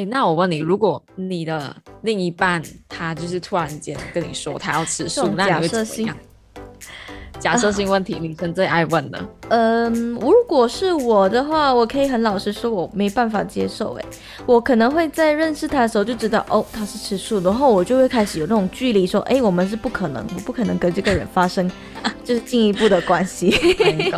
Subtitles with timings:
[0.00, 6.16] 哎，那我问你，如果你的另一半他就是突然间跟你说他要吃素，那你会怎么样？
[7.38, 9.18] 假设性问题，女生最爱问的。
[9.48, 13.92] 嗯，如果是我的话，我可以很老实说，我没办法接受。
[13.94, 14.04] 哎，
[14.46, 21.70] 我可能会在认识他的时候就知道，哦，他是吃素，然后我就会开始有那种距离，说，哎，我们是不可能，我不可能跟这个人发生
[22.24, 23.50] 就是进一步的关系。
[23.84, 24.10] 哎，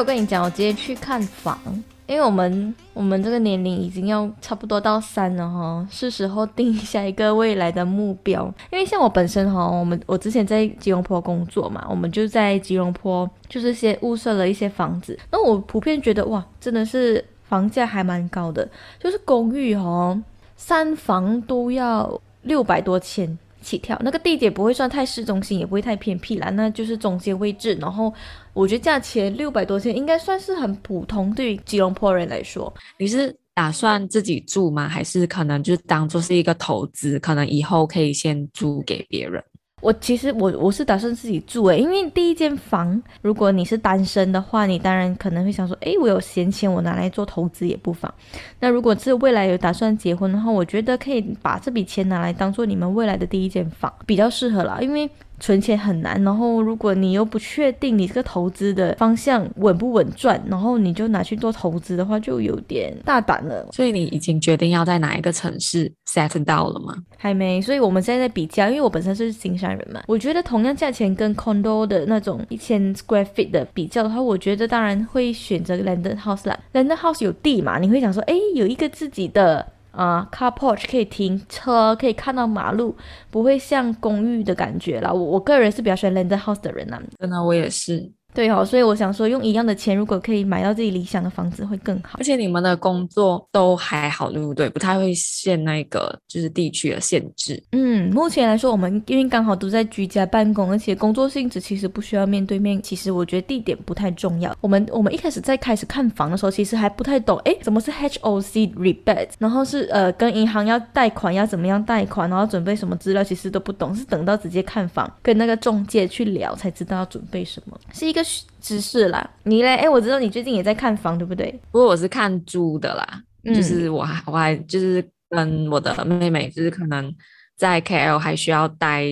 [0.00, 1.58] 我跟你讲，我直接去看房。
[2.06, 8.52] 因为我们我们这个年龄已经要差不多到三了哈，是时候定下一个未来的目标。
[8.72, 15.16] 因为像我本身哈，我们我之前在吉隆坡工作嘛，我们就在吉隆坡就是先物色了一些房子。
[15.30, 18.66] 那我普遍觉得哇，真的是房价还蛮高的，
[18.98, 20.18] 就是公寓哈，
[20.56, 23.38] 三房都要六百多千。
[23.60, 27.74] 起跳，那个地点不会算太市中心，也不会太偏僻啦，那就是中间位置。
[27.80, 28.12] 然后
[28.52, 32.72] 我觉得价钱六百多千应该算是很普通，对于吉隆坡人来说。
[32.98, 34.88] 你是打算自己住吗？
[34.88, 39.42] 还是可能就当做是一个投资，可能以后可以先租给别人？
[39.80, 48.12] 我其实我我是打算自己住诶，因为第一间房，如果你是单身的话，你当然可能会想说，诶，我有闲钱，我拿来做投资也不妨。
[48.60, 55.10] 那如果是未来有打算结婚的话，我觉得可以把这笔钱拿来当做你们未来的第一间房，比较适合啦，因为。
[55.40, 63.66] 存钱很难，然后如果你又不确定你这个投资的方向稳不稳赚，然后你就拿去做投资的话，就有点大胆了。
[63.72, 66.94] 所以你已经决定要在哪一个城市 set 到了吗？
[67.16, 76.58] 还没，所以我们现在在比较，因为我本身是金山人嘛，我觉得同样价钱跟 condo 的那种一千 square feet 的比较的话，我觉得当然会选择 London house 啦。
[76.74, 79.66] London house 有地嘛，你会想说，哎，有一个自己的。
[79.92, 82.96] 啊，car porch 可以停车，可以看到马路，
[83.30, 85.12] 不会像公寓的感觉啦。
[85.12, 87.02] 我我个人是比较喜欢 landed house 的人呐、啊。
[87.18, 88.12] 真的，我也是。
[88.32, 92.18] 对哦，所以我想说，用一样的钱，如果可以买到自己理想的房子，会更好。
[92.18, 94.70] 而且你们的工作都还好，对不对？
[94.70, 97.60] 不太会限那个就是地区的限制。
[97.72, 102.80] 嗯，目前来说，我们因为刚好都在居家办公，而且工作性质其实不需要面对面。
[102.80, 104.56] 其实我觉得地点不太重要。
[104.60, 109.30] 我们我们一开始在开始看房的时候，其实还不太懂，哎，怎么是 HOC rebate？
[109.40, 113.92] 然后是呃，跟银行要贷款要怎么样贷款，然后准备什么资料，其实都不懂。
[113.92, 117.76] 是等到直接看房，跟那个中介去聊，才知道要准备什么。
[117.92, 118.19] 是一个。
[118.60, 119.76] 知识啦，你嘞？
[119.76, 121.50] 哎，我知道你最近也在看房，对不对？
[121.70, 127.14] 不过我是看租的啦，嗯、就是我还我还就是跟我的妹妹，就是可能
[127.56, 129.04] 在 KL 还需要待，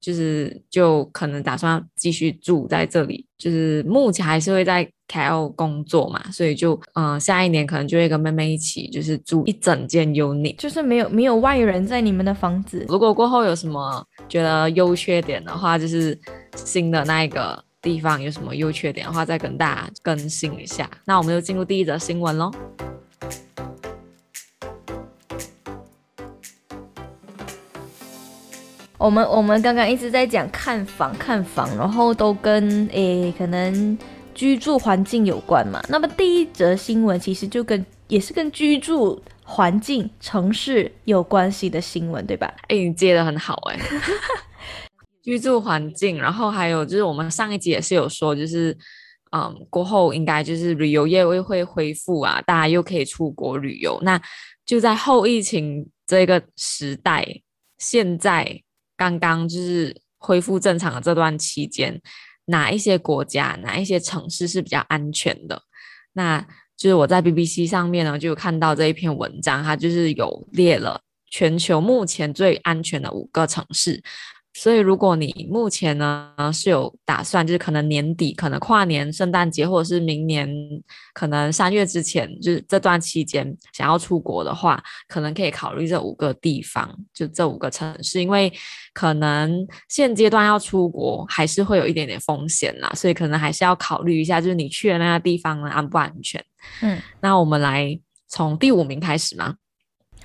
[0.00, 12.86] 就是就可能打算继续住在这里，就是目前还是会在 KL 工作嘛，所以就嗯、呃，下一年可能就会跟妹妹一起就是住一整间 unit，就是没有没有外人在你们的房子。
[12.88, 16.16] 如果过后有什么觉得优缺点的话，就是
[16.54, 17.65] 新的那一个。
[17.86, 20.90] 地方有什么优缺点的话，再跟大家更新一下。
[21.04, 22.50] 那我们就进入第一则新闻喽。
[28.98, 33.96] 我们我们刚刚一直在讲看房看房，然后都跟诶可能
[34.34, 35.80] 居住环境有关嘛。
[35.88, 42.52] 那么第一则新闻其实就跟也是跟居住环境、城市有关系的新闻，对吧？
[42.66, 43.78] 哎，你接的很好哎。
[45.26, 48.70] 居住环境，然后还有就是我们上一集也是有说，就是
[49.32, 53.98] 嗯过后应该就是旅游业会会恢复啊，大家又可以出国旅游。
[54.02, 54.22] 那
[54.64, 57.26] 就在后疫情这个时代，
[57.76, 58.62] 现在
[58.96, 62.00] 刚刚就是恢复正常的这段期间，
[62.44, 65.60] 哪一些国家、哪一些城市是比较安全的？
[66.12, 66.40] 那
[66.76, 71.00] 就是我在 BBC 上面呢就看到这一篇文章，它就是有列了
[71.32, 74.00] 全球目前最安全的五个城市。
[74.58, 80.48] 所以，如果你目前呢是有打算，就是可能年底、可能跨年、圣诞节，或者是明年
[81.12, 88.50] 可能三月之前，就是这段期间想要出国的话，可能可以考虑这五个地方，就这五个城市，因为
[88.94, 96.42] 可能现阶段要出国还是会有一点点风险啦，所以可能还是要考虑一下，就是你去的那个地方呢安不安全？
[96.80, 99.56] 嗯，那我们来从第五名开始吗？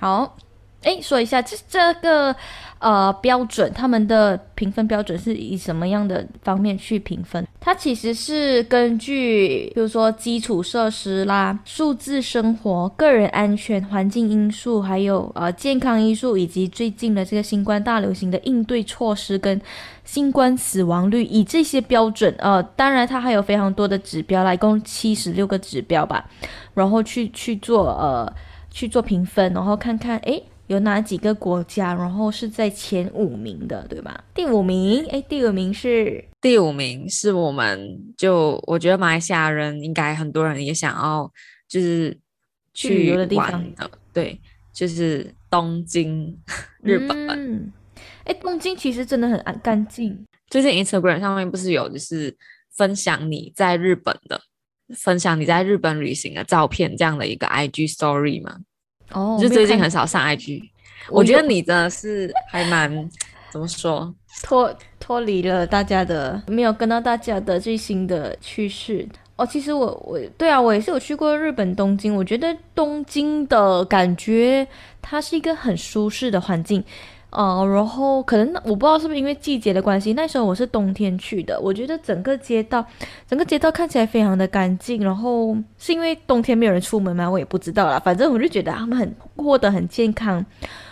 [0.00, 0.36] 好。
[0.82, 2.34] 哎，说一下这这个
[2.78, 7.46] 呃标准，他们的评分标准是以什么样的方面去评分？
[7.60, 19.60] 它其实是根据，比如说基础设施啦、数字生活、个人安全、环境因素，还有呃健康因素，以及最近的这个新冠大流行的应对措施跟
[20.04, 26.28] 新冠死亡率，以这些标准，呃，当然它还有非常多的指标来，一共七十六个指标吧，
[26.74, 28.30] 然后去去做呃
[28.72, 30.42] 去做评分，然后看看哎。
[30.72, 34.24] 有哪几个国家，然后是在前五名的，对吧？
[34.34, 41.30] 第五名，哎，第五名是第五名是我们就我觉得马来西亚人应该很多人也想要
[41.68, 42.10] 就是
[42.72, 44.40] 去，去旅游的地方的，对，
[44.72, 46.34] 就是东京，
[46.82, 47.28] 日本。
[47.28, 47.72] 哎、嗯，
[48.40, 50.24] 东京其实真的很安干净。
[50.48, 52.34] 最近 Instagram 上面不是有就是
[52.70, 54.40] 分享你在日本的，
[54.96, 58.58] 分享你在日本旅行的照片这样的一个 IG Story 吗？
[59.12, 60.62] 哦，就最近很少上 IG，
[61.08, 62.90] 我，我觉得你真的是还蛮
[63.50, 69.06] 怎么说，脱脱离了大家的，没有跟到大家的最新的趋势。
[69.36, 74.66] 哦，其实我我对啊，我也是有去过日本东京，我觉得东京的感觉
[75.00, 76.84] 它是一个很舒适的环境。
[77.32, 82.84] 哦、然后可能我不知道是不是因为季节的关系，那时候我是冬天去的，我觉得整个街道，
[83.26, 85.02] 整个街道看起来非常的干净。
[85.02, 87.28] 然后是因为冬天没有人出门吗？
[87.28, 87.98] 我也不知道啦。
[87.98, 90.44] 反正我就觉得他们很过得很健康。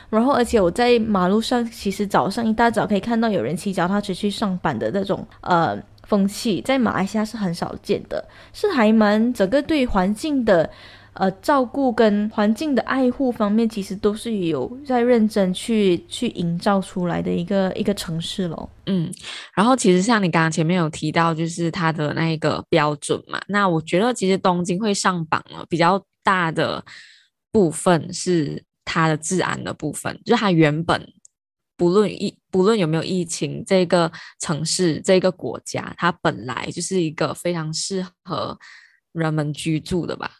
[0.09, 10.71] 然后而且我在马路上，其实早上一大早可以看到有人骑脚踏车去上班的那种呃风气，在马来西亚是很少见的，是还蛮整个对环境的。
[11.20, 18.70] 呃，照顾跟环境的爱护方面，其实都是有在认真去去营造出来的一个一个城市咯。
[18.87, 19.12] 嗯，
[19.55, 23.38] 然后其实像你刚刚前面有提到，就是它的那一个标准嘛。
[23.49, 26.82] 那我觉得其实东京会上榜了，比较大的
[27.52, 31.06] 部分是它的治安的部分，就是它原本
[31.76, 38.58] 不论疫不论有没有疫情，这个城市这个国家，它本来就是一个非常适合
[39.12, 40.31] 人们居住的吧。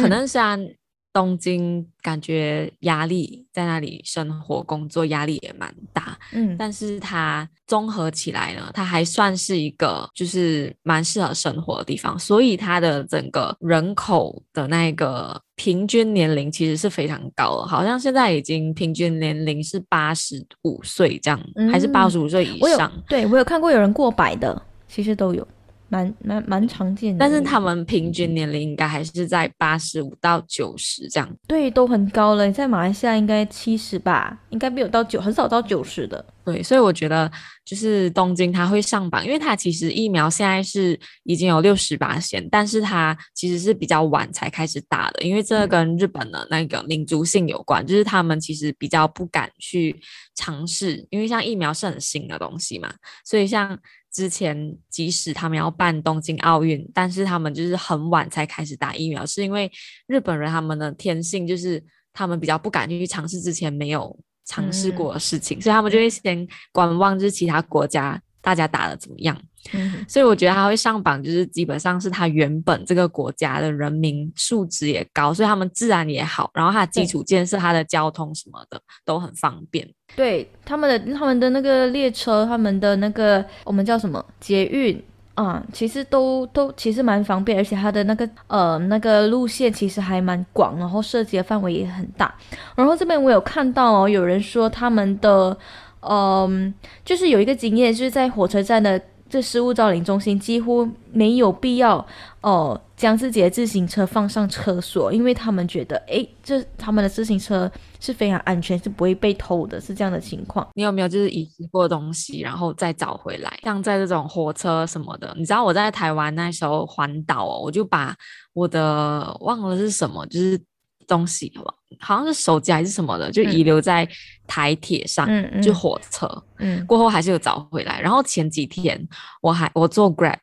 [0.00, 0.68] 可能虽然
[1.12, 22.92] 东京感觉压力在那里生活工作压力也蛮大，嗯，但是它综合起来呢，它还算是一个就是蛮适合生活的地方，所以它的整个人口的那个平均年龄其实是非常高了，好像现在已经平均年龄是八十五岁这样，嗯、还是八十五岁以上？
[22.94, 25.44] 我对我有看过有人过百的，其实都有。
[25.88, 31.36] 蛮蛮蛮常见的，但是他们平均年龄应该还是在八十五到九十这样。
[31.46, 32.46] 对，都很高了。
[32.46, 36.24] 你在马来西亚应该七十吧，应该没有到九，很少到九十的。
[36.44, 37.30] 对，所以我觉得
[37.64, 49.94] 就是东京它会上榜，因为它其实疫苗现在是已经有六十八线，但是它其实是比较晚才开始打的，因为这跟日本的那个民族性有关，就是他们其实比较不敢去
[50.34, 52.92] 尝试，因为像疫苗是很新的东西嘛，
[53.24, 53.78] 所以像。
[54.18, 59.70] 之前即使他们要办东京奥运，但是他们就是很晚才开始打疫苗，是因为
[60.08, 61.80] 日本人他们的天性就是
[62.12, 69.40] 他们比较不敢去尝试之前没有尝试过的事情，嗯、所以他们就会先观望，就是其他国家大家打的怎么样。
[69.72, 79.88] 嗯，所以我觉得他会上榜，就是基本上是他原本这个国家的人民素质也高，所以他们自然也好，然后他的基础建设、他的交通什么的都很方便。
[80.16, 85.02] 对，他们的他们的那个列车，他们的那个我们叫什么捷运
[85.34, 92.34] 啊，其实都都其实蛮方便，而且它的那个呃那个路线其实还蛮广，然后涉及的范围也很大。
[92.74, 95.56] 然后这边我有看到哦，有人说他们的
[96.00, 96.74] 嗯、呃，
[97.04, 99.00] 就是有一个经验，就是在火车站的。
[99.28, 102.04] 这失物招领中心几乎没有必要
[102.40, 107.70] 哦，将自己的自行车放上车锁，因为他们觉得，诶，这他们的自行车
[108.00, 110.66] 是非常安全，是不会被偷的，是这样的情况。
[110.74, 113.58] 你有没有就是遗失过东西，然后再找回来？
[113.62, 118.14] 像在这种火车什么的，你知道我在台湾那时候环岛哦，我就把
[118.54, 120.60] 我的忘了是什么，就是。
[121.08, 121.52] 东西
[121.98, 124.06] 好像是手机还是什么的，就遗留在
[124.46, 128.00] 台铁上，嗯、就火车，嗯，过后还是有找回来。
[128.00, 128.96] 然后前几天
[129.40, 130.36] 我还我做 Grab，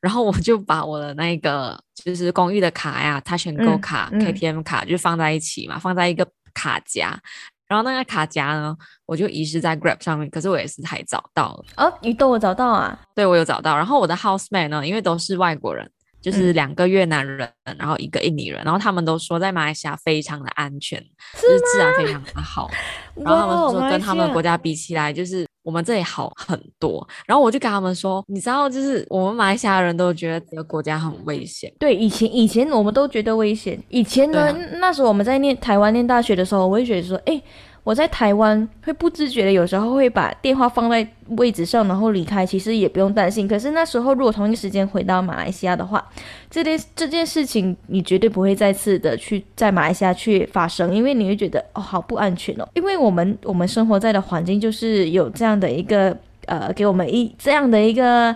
[0.00, 6.24] 然后我就把我的那个就是公寓的卡呀，Touch 'n Go 卡、嗯、KTM 卡就放在一起嘛，放在一个
[6.54, 7.18] 卡夹。
[7.66, 11.64] 然后那个卡夹呢，我就遗失在 Grab 上面，可是我也是才找到了。
[11.84, 12.98] 哦，你都有找到啊？
[13.14, 13.76] 对，我有找到。
[13.76, 15.90] 然后我的 housemate 呢，因为都是外国人。
[16.20, 21.00] 就是两个越南人，嗯，然后一个印尼人，然后他们都说在马来西亚非常的安全，
[21.34, 22.70] 就是治安非常的好。
[23.14, 27.06] 然后他们说跟他们国家比起来，就是我们这里好很多。
[27.26, 31.72] 然后我就跟他们说，你知道，就是我们马来西亚人都觉得这个国家很危险。
[31.78, 33.82] 对，以前以前我们都觉得危险。
[33.88, 37.42] 以前呢，啊，那时候我们在念台湾念大学的时候，我会觉得说，哎。
[37.82, 43.48] 我在台湾会不自觉的，有时候会把电话放在位置上，然后离开，其实也不用担心。
[43.48, 46.04] 可是那时候如果同一时间回到马来西亚的话，
[46.50, 58.34] 这件这件事情你绝对不会再次的去在马来西亚去发生，因为你会觉得哦，好不安全哦，因为我们我们生活在的环境就是有这样的一个呃，给我们一这样的一个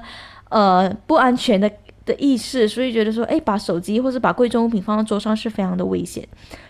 [0.48, 1.70] 呃不安全的
[2.04, 6.26] 的意识，所以觉得说，哎，把手机或是把贵重物品放在桌上是非常的危险。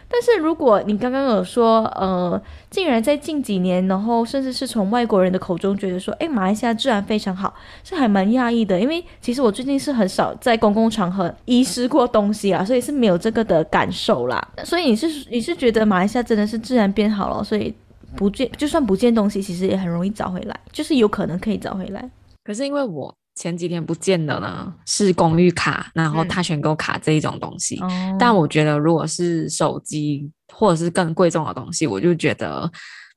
[0.07, 8.79] 但是如果你刚刚有说，呃，竟然在近几年，然后甚至是从外国人的口中觉得说，哎，马来西亚治安非常好，是还蛮讶异的。
[8.79, 14.47] 因为其实我最近是很少在公共场合遗失过东西啦，所以是没有这个的感受啦。
[14.63, 17.75] 所以你是你是觉得马来西亚真的是治安变好了，所以
[18.15, 22.09] 不见就算不见东西，其实也很容易找回来，就是有可能可以找回来。
[22.45, 23.13] 可是因为我。
[23.35, 27.79] 前几天不见的呢，是公寓卡，然后他选购卡这一种东西。
[27.83, 32.71] 嗯、但我觉得，如果是手机或者是更贵重的东西，我就觉得，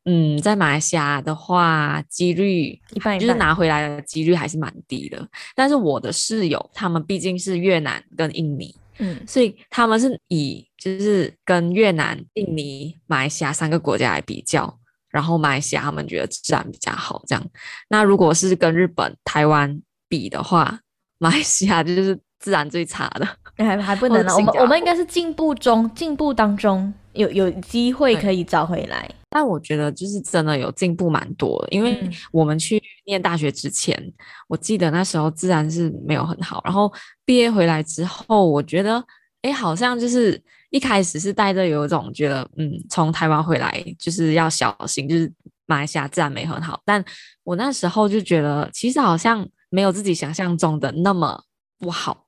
[0.05, 2.79] 嗯，在马来西亚的话，几率
[3.19, 5.27] 就是拿回来的几率还是蛮低的。
[5.55, 17.45] 但是我的室友他们毕竟是越南跟印尼，嗯，所以他们是以就是跟越南、印尼、马来西亚三个国家来比较，然后马来西亚他们觉得治安比较好，这样。
[17.89, 20.79] 那如果是跟日本、台湾，比的话，
[21.17, 23.27] 马来西亚就是自然最差的，
[23.63, 24.35] 还还不能呢。
[24.35, 29.09] 我们我们应该是进步中，进步当中有有机会可以找回来。
[29.29, 34.13] 但我觉得就是真的有进步蛮多的，因为我们去念大学之前，嗯、
[34.47, 36.61] 我记得那时候自然是没有很好。
[36.63, 36.91] 然后
[37.25, 39.03] 毕业回来之后，我觉得
[39.41, 45.31] 哎，好像就是一开始是带着有一种觉得，嗯，从台湾回来就是要小心，就是
[45.65, 46.79] 马来西亚自然没很好。
[46.85, 47.03] 但
[47.43, 49.47] 我那时候就觉得，其实好像。
[49.69, 51.43] 没有自己想象中的那么
[51.79, 52.25] 不好，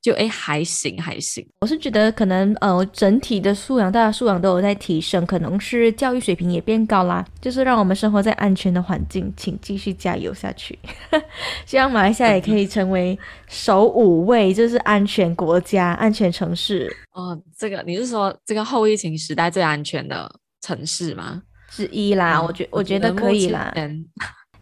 [0.00, 1.46] 就诶还行还行。
[1.60, 7.24] 我是觉得可能呃整体的素养，大家素养都有在提升，可能是教育水平也变高啦。
[7.40, 10.78] 就是让我们生活在安全的环境，请继续加油下去。
[11.66, 13.18] 希望马来西亚也可以成为
[13.48, 16.94] 首五位，就是安全国家、安全城市。
[17.12, 20.30] 哦，这个你是说这个后疫情时代最安全的
[20.60, 21.42] 城市吗？
[21.70, 23.74] 之一啦，我觉我觉得可以啦。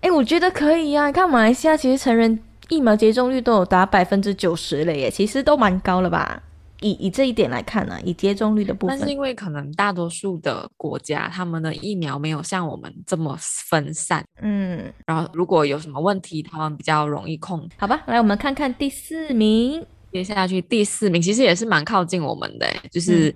[0.01, 1.07] 哎，我觉得可以呀、啊！
[1.09, 2.39] 你看马来西亚其实成人
[2.69, 6.43] 疫苗接种率都有达百分之九十了耶，其实都蛮高了吧？
[6.81, 17.67] 以以这一点来看呢、啊，以接种率的部分，但是因为可能大多数的国家他们的疫苗没有像我们这么分散，嗯，然后如果有什么问题，他们比较容易控。
[17.79, 23.35] 好吧，来我们看看第四名，接下去第四名其实也是蛮靠近我们的，就是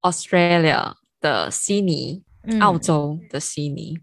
[0.00, 3.98] Australia 的悉尼，嗯、澳洲的悉尼，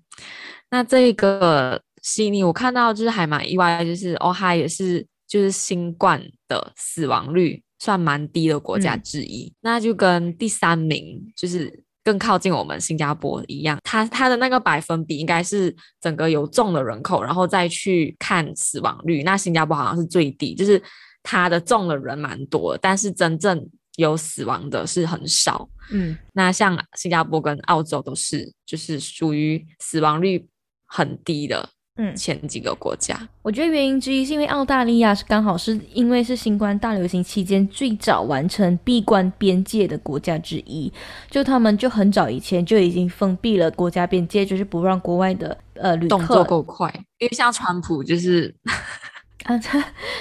[0.69, 1.81] 那这个。
[2.05, 20.79] 悉尼，我看到就是还蛮意外，就是哦，它也是就是新冠的死亡率算蛮低的国家之一，嗯、那就跟第三名就是更靠近我们新加坡一样，它它的那个百分比应该是整个有中的人口，然后再去看死亡率，那新加坡好像是最低，就是
[21.23, 30.47] 它的中的人蛮多，但是真正有死亡的是很少，嗯，那像新加坡跟澳洲都是就是属于死亡率
[30.85, 31.67] 很低的。
[31.97, 40.91] 嗯，前几个国家，我觉得原因之一是因为澳大利亚是刚好是因为是新冠大流行期间最早完成闭关边界的国家之一，
[41.29, 48.53] 就他们就很早以前就已经封闭了国家边界，就是不让国外的呃旅客动作够快，因为像川普就是
[49.45, 49.57] 啊，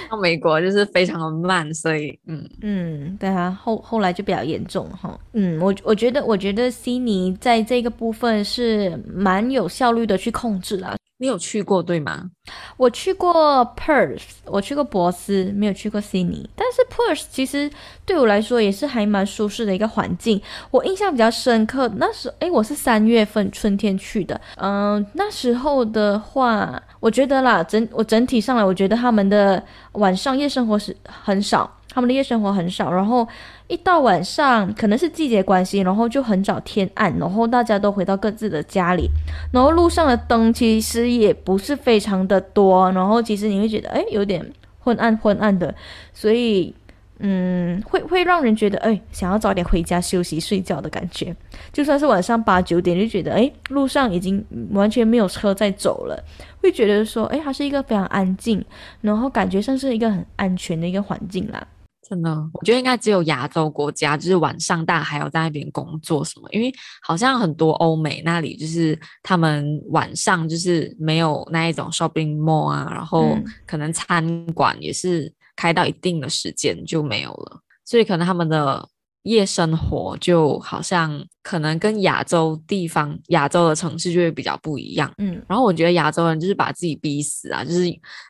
[0.09, 2.49] 到 美国就是非常的慢，所以嗯。
[2.61, 10.95] 嗯，对啊，后后来就比较严重哈，嗯，我我觉得我觉得悉尼在这个部分是蛮有效率的去控制啦。
[11.25, 12.29] 你有去过对吗？
[12.77, 13.33] 我去过
[13.75, 16.47] Perth，我去过博斯，没有去过悉尼。
[16.55, 17.67] 但是 Perth 其实
[18.05, 20.39] 对我来说也是还蛮舒适的一个环境。
[20.69, 24.39] 我印象比较深刻，那时诶，我是三月份春天去的。
[24.57, 29.63] 嗯，那时候的话，我觉得啦，整我整体上来，我觉得他们的
[29.93, 33.27] 晚上夜生活是很少，他们的夜生活很少，然后。
[33.67, 39.09] 一到晚上，可能是季节关系，然后就很早天暗，然后大家都回到各自的家里，
[39.51, 44.45] 然后路上的灯其实也不是非常的多，然后其实你会觉得，哎，有点
[44.79, 45.73] 昏暗昏暗的，
[46.13, 46.75] 所以，
[47.17, 51.35] 嗯，会 会让人觉得，哎，想要早点回家休息睡觉的感觉。
[51.73, 56.23] 就算是晚上八九点，就觉得，哎，路上已经完全没有车在走了，
[56.61, 58.63] 会觉得说，哎，它是一个非常安静，
[59.01, 61.65] 然后感觉像是一个很安全的一个环境啦。
[62.07, 66.71] 真的，我觉得应该只有亚洲国家，就是晚上大家还要在那边工作什么，因为
[67.01, 73.35] 好像很多欧美那里就是他们晚上就是没有那一种 shopping mall 啊，然后
[73.65, 78.87] 可能餐馆也是开到一定的时间就没有了，所以可能他们的。
[79.25, 87.85] 夜生活就好像可能跟亚洲地方、亚洲的城市就会比较不一样，嗯，然后我觉得亚洲人就是把自己逼死啊，就是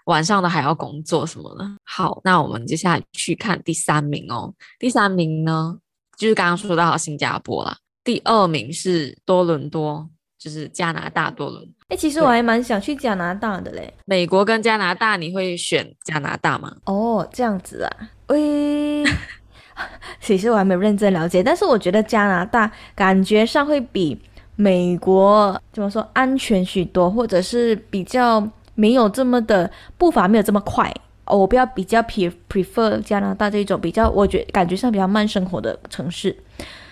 [0.06, 1.66] 晚上的还要工作什么的。
[1.84, 4.54] 好，那我们接下来去看第三名哦。
[4.80, 5.78] 第三名呢，
[6.18, 7.78] 就是刚刚说到新加坡啦。
[8.04, 11.64] 第二名是多伦多，就是加拿大多伦。
[11.88, 13.94] 哎、欸，其实我还蛮想去加拿大的嘞。
[14.06, 16.76] 美国跟加拿大，你会选加拿大吗？
[16.86, 18.10] 哦，这样子啊。
[18.28, 19.04] 喂，
[20.22, 24.18] 其实我还没有认真了解，但是我觉得加拿大感觉上会比
[24.56, 30.92] 美国怎么说安全许多，或者是比较没有这么的步伐没有这么快。
[31.26, 32.02] 哦，我比较比较
[32.48, 36.36] prefer 加拿大这种比较，我觉感觉上比较慢生活的城市。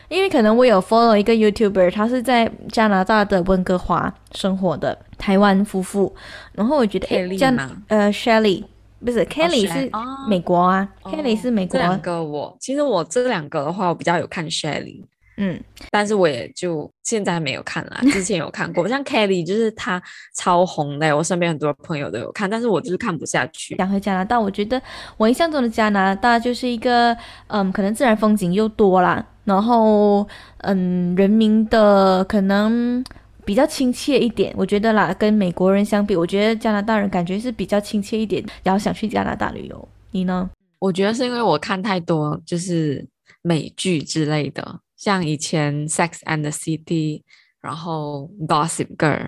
[0.09, 6.13] 因为可能我有 follow 一个 YouTuber，他是在加拿大的温哥华生活的台湾夫妇，
[6.51, 8.63] 然后我觉得诶，加拿呃 Shelly
[9.05, 9.89] 不是 Kelly 是
[10.29, 11.73] 美国啊，Kelly 是美国。
[11.73, 15.03] 这两个我其实我这两个的话，我比较有看 Shelly。
[15.35, 19.99] 嗯，但是我也就现在没有看了， 之前有看过，像 Kelly 就是她
[20.35, 23.75] 超红的，我身边很多朋友都有看，但是我就是看不下去。
[23.75, 24.79] 讲回加拿大，我觉得
[25.17, 27.17] 我印象中的加拿大就是一个，
[27.47, 30.27] 嗯，可能自然风景又多啦，然后
[30.59, 33.03] 嗯，人民的可能
[33.45, 39.89] 比较亲切一点，我觉得啦，跟美国人相比，我觉得加拿大人感觉是比较亲切一点，然后想去加拿大旅游。
[40.11, 40.49] 你呢？
[40.79, 43.05] 我觉得是因为我看太多就是
[43.41, 44.79] 美剧之类的。
[44.97, 47.19] 像以前《Sex and the City》，
[47.61, 49.27] 然后《Gossip Girl》，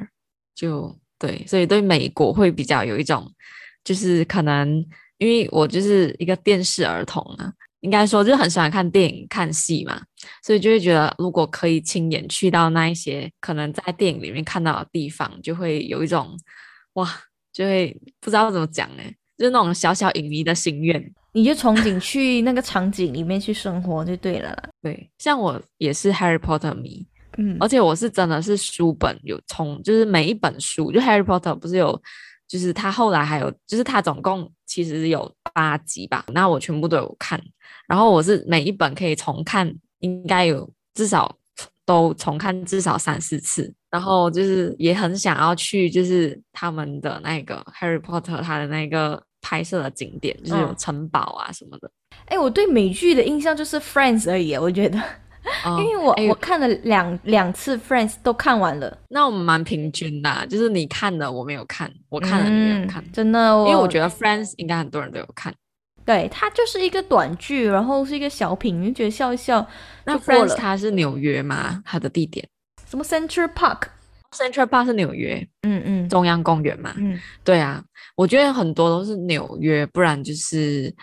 [0.56, 3.30] 就对，所以对美国会比较有一种，
[3.84, 4.86] 就是可能
[5.18, 7.52] 因为我就是一个电视儿童啊，
[7.86, 10.02] 应该说就很喜欢看电影、看戏嘛，
[10.44, 16.36] 所以就会觉得如果可以亲眼去到那一些可能在电影里面看到的地方，就会有一种
[16.94, 17.08] 哇，
[17.54, 21.14] 就会不知道怎么讲哎，就是那种小小影迷的心愿。
[21.32, 24.70] 你就憧憬去那个场景里面去生活就对了啦。
[24.82, 27.06] 对，像我也是 Harry Potter 迷，
[27.38, 32.02] 嗯，而且我是真的是书本有从，就是每一本书，就 Harry Potter 不是有，
[32.48, 37.42] 就是他后来还有，就是他总共其实有八集吧，那我全部都有看，
[37.88, 41.36] 然后我是每一本可以重看，应该有至少
[41.86, 49.22] 都重看至少三四次，然后就是也很想要去，就是他们的那个 Harry Potter 他的那个。
[49.48, 51.88] 拍摄的景点就是有城堡啊什么的。
[52.26, 55.04] 哎、嗯欸，我对美剧的印象就是 Friends 而已，我觉得，哦、
[55.80, 58.98] 因为我、欸、我看了两两次 Friends 都看完了。
[59.10, 63.40] 那我们蛮平均的，就是你看的我没有看，我看了你没有看，嗯、真的。
[63.60, 65.54] 因为我觉得 Friends 应该很多人都有看。
[66.06, 69.66] 对，它就是一个短剧，然后是一个小品，你就觉得笑一笑。
[70.04, 71.82] 那 Friends 它是纽约吗？
[71.84, 72.48] 它的地点？
[72.88, 77.84] 什么 Central Park？Central Park 是纽约，嗯嗯，中央公园嘛，嗯，对啊，
[78.16, 80.94] 我觉得很多都是纽约，不然就是，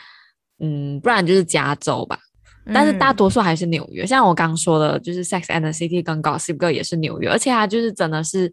[0.60, 2.31] 嗯，不然就是加州吧，嗯、
[2.66, 4.06] 但是大多数还是纽约。
[4.06, 8.52] 像我刚说的，就是 Sex and the City 跟 Gossip Girl 也是纽约，而且它就是真的是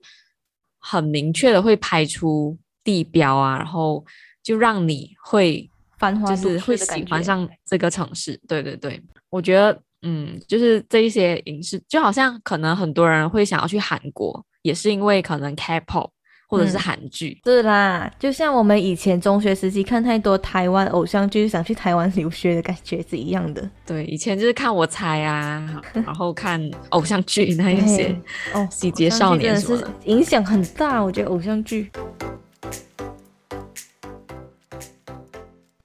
[0.80, 4.06] 很明确的会拍出地标啊，然后
[4.42, 8.40] 就让你会繁华，就是会喜欢上这个城市。
[8.48, 14.46] 对对对，我觉得，嗯，就是这一些影视，就好像可能很多人会想要去韩国。
[14.62, 16.10] 也是因为可能 K-pop
[16.50, 23.70] 或者是韩剧，是啦，就像我们以前中学时期看太多台湾偶像剧，想去台湾留学的感觉是一样的。
[23.86, 26.60] 对，以前就是看我猜啊， 然后看
[26.90, 28.16] 偶像剧那一些
[28.52, 31.04] 哦，喜劫少年什么的，影响很大。
[31.04, 31.92] 我觉得偶像剧。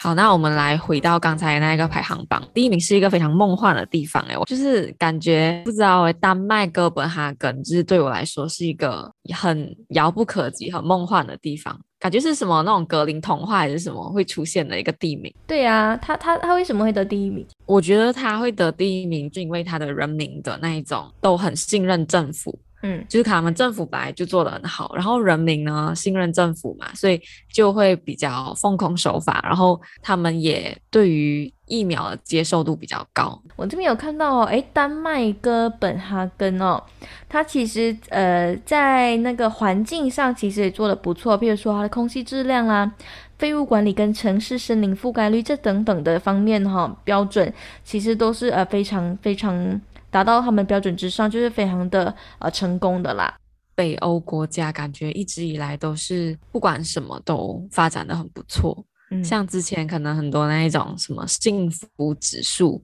[0.03, 15.33] 好，那我们来回到刚才那个排行榜，第一名是一个非常梦幻的地方，哎，我就是感觉不知道哎，丹麦哥本哈根，就是对我来说是一个很遥不可及、很梦幻的地方，感觉是什么那种格林童话还是什么会出现的一个地名。
[15.47, 17.47] 对啊，他他他为什么会得第一名？
[17.67, 22.59] 我觉得他会得第一名，就因为他的人民的那一种都很信任政府。
[22.83, 27.19] 嗯，就是他们政府本来就做得很好，然后人民呢信任政府嘛，所以
[27.51, 33.41] 就会比较奉公守法，然后他们也对于疫苗的接受度比较高。
[33.57, 36.83] 我这边有看到哦，诶，丹麦哥本哈根哦，
[37.29, 42.93] 它其实呃在那个环境上其实也做得不错，譬如说它的空气质量啦、
[43.39, 49.81] 废物管理跟城市森林覆盖率这等等的方面哈、哦、标准，其实都是呃非常非常。
[50.15, 53.35] 达到他们标准之上，就是非常的呃成功的啦。
[53.75, 58.85] 北欧国家感觉一直以来都是不管什么都发展的很不错。
[59.21, 62.83] 嗯，像之前可能很多那一种什么幸福指数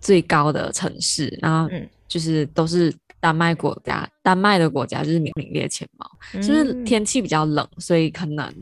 [0.00, 1.70] 最高的城市，然后
[2.06, 6.10] 就是都是丹麦国家，嗯、丹麦的国家就是名列前茅。
[6.40, 8.52] 就、嗯、是天气比较冷，所以可能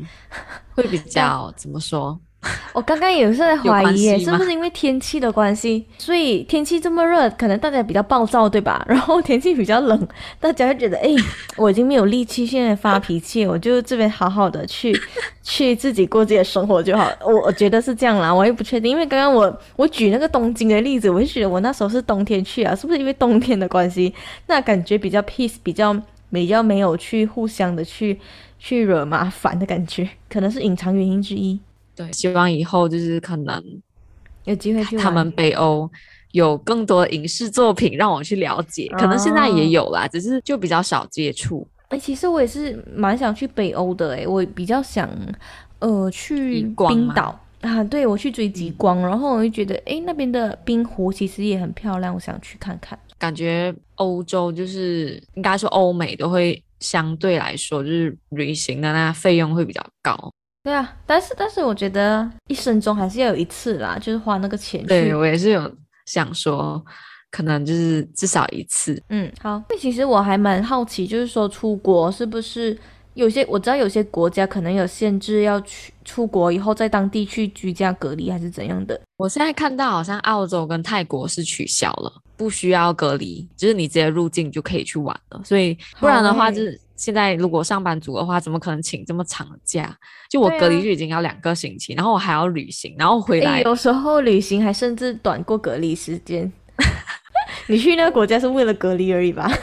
[0.74, 2.18] 会比 较怎么说？
[2.72, 8.84] 我刚刚也是在怀疑耶，是不是因为天气的关系，所以天气这么热，可能大家比较暴躁，对吧？
[8.88, 11.08] 然后天气比较冷，大家会觉得，哎，
[11.56, 14.98] 我已经没有力气现在发脾气，我就这边好好的去
[15.42, 17.10] 去自己过自己的生活就好。
[17.24, 24.12] 我我觉得是这样啦，我也不确定，因为刚刚我我举那个东京的例子，我就觉得我那时候是冬天去啊，是不是因为冬天的关系，
[24.46, 25.96] 那感觉比较 peace，比较
[26.30, 28.18] 比较没有去互相的去
[28.58, 31.58] 去惹麻烦的感觉，可能是隐藏原因之一。
[31.96, 33.64] 对，希望以后就是可能
[34.44, 35.90] 有机会去他们北欧
[36.32, 41.66] 有更多的影视作品让我去了解，可能现在也有啦，哦、只是就比较少接触。
[41.88, 45.08] 哎、欸，其实我也是蛮想去北欧的、欸，哎，我比较想
[45.78, 52.98] 呃去冰岛啊，对，我去追极光，然后我就觉得哎、欸、那边的冰湖其实也很漂亮，我想去看看。
[53.18, 60.30] 感觉欧洲就是应该说欧美都会相对来说就是旅行的那费用会比较高。
[60.66, 64.88] 对啊，但是但是我觉得一生中还是要有一次啦，就是花那个钱去。
[64.88, 65.72] 对，我也是有
[66.06, 66.84] 想说，
[67.30, 69.00] 可能就是至少一次。
[69.10, 69.62] 嗯，好。
[69.70, 72.76] 那其实我还蛮好奇，就是说出国是不是
[73.14, 79.00] 有些我知道有些国家可能有限制，要去出国以后在当地去居家隔离还是怎样的？
[79.18, 85.40] 我现在看到好像澳洲跟泰国是取消了，不需要隔离，就是你直接入境就可以去玩了。
[85.44, 86.80] 所以不然的话就是。
[86.96, 89.94] 现在如果上班族的话，怎么可能请这么长的假？
[90.30, 93.60] 就我隔离就已经要两个星期，啊、然后我还要旅行，然后回来。
[93.60, 96.50] 有时候旅行还甚至短过隔离时间。
[97.68, 99.46] 你去那个国家是为了隔离而已吧？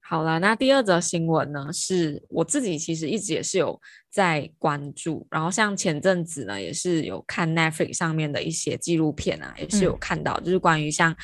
[0.00, 11.16] 好了，那第二则新闻呢，是我自己其实一直也是有在关注，然后像前阵子呢，也是有看 Netflix 上面的一些纪录片啊，也是有看到，嗯、就是关于像。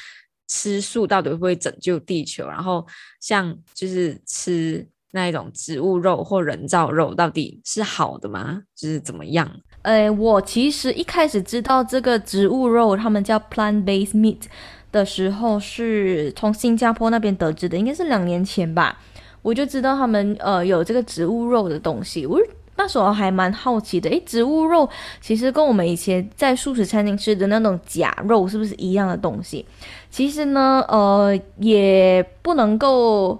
[0.48, 2.46] 吃素到底会不会拯救地球？
[2.48, 2.84] 然后
[3.20, 8.62] 像就是吃那一种植物肉或人造肉，到底是好的吗？
[8.74, 9.48] 就是怎么样？
[9.82, 14.42] 呃，我其实一开始知道这个植物肉，他们叫 plant-based meat
[14.90, 18.98] 的时候，是从新加坡那边得知的，应该是两年前吧。
[19.42, 22.40] 我就知道他们呃有这个植物肉的东西，我。
[22.78, 24.88] 那时候还蛮好奇的，诶，植物肉
[25.20, 29.66] 其实跟我们以前在素食餐厅吃的那种假肉是不是一样的东西？
[30.10, 33.36] 其实呢，呃，也不能够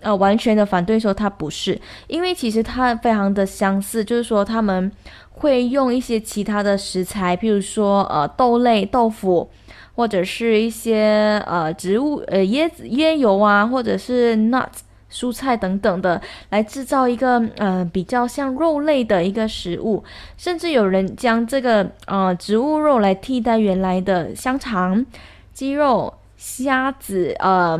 [0.00, 4.92] 呃完全的反对说它不是，因为其实它非常的相似，就是说他们
[5.30, 9.48] 会用一些其他的食材，譬如说呃豆类、豆腐，
[9.96, 14.83] 或者是一些呃植物呃椰子、椰油啊，或者是 nuts。
[15.14, 20.02] 蔬菜等等的，来制造一个呃比较像肉类的一个食物，
[20.36, 25.06] 甚至有人将这个呃植物肉来替代原来的香肠、
[25.52, 27.78] 鸡肉、虾子、呃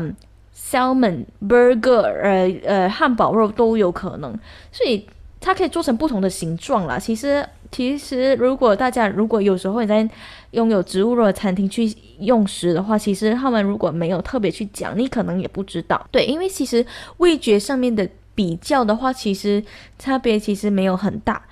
[0.55, 4.33] salmon、burger、呃呃汉堡肉都有可能，
[4.71, 5.05] 所以
[5.41, 6.97] 它可以做成不同的形状啦。
[6.97, 7.45] 其实。
[7.71, 10.07] 其实，如果大家如果有时候你在
[10.55, 16.07] 拥有植物肉的餐厅去用食的话，其实他们如果没有特别去讲，你可能也不知道。
[16.11, 16.83] 对，因为其实
[17.17, 19.63] 味觉上面的比较的话，其实
[19.99, 21.45] 差别其实没有很大。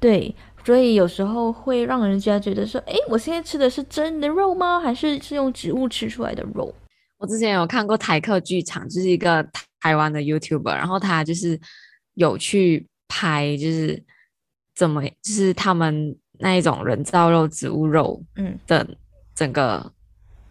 [0.00, 4.80] 对，所以有时候会让人家觉得说，诶，我现在吃的是真的肉吗？
[4.80, 6.74] 还是是用植物吃出来的肉？
[7.18, 9.46] 我之前有看过台客剧场，就是一个
[9.80, 11.60] 台湾的 YouTuber，然后他就是
[12.14, 14.02] 有去拍，就是。
[14.76, 18.86] 怎么就是他们那一种人造肉、植物肉，嗯的
[19.34, 19.92] 整个，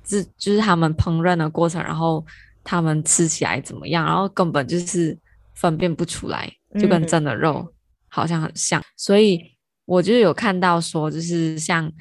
[0.05, 2.25] 是就是他们烹饪的过程，然后
[2.63, 5.17] 他们吃起来怎么样，然后根本就是
[5.53, 7.67] 分辨不出来，就跟真的肉
[8.07, 8.79] 好像很像。
[8.81, 9.39] 嗯、所以
[9.85, 11.91] 我就有看到说，就是像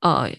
[0.00, 0.30] 呃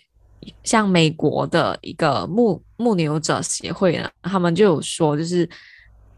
[0.63, 5.49] 像美国的一个牧牧牛者协会呢，他们就有说，就是。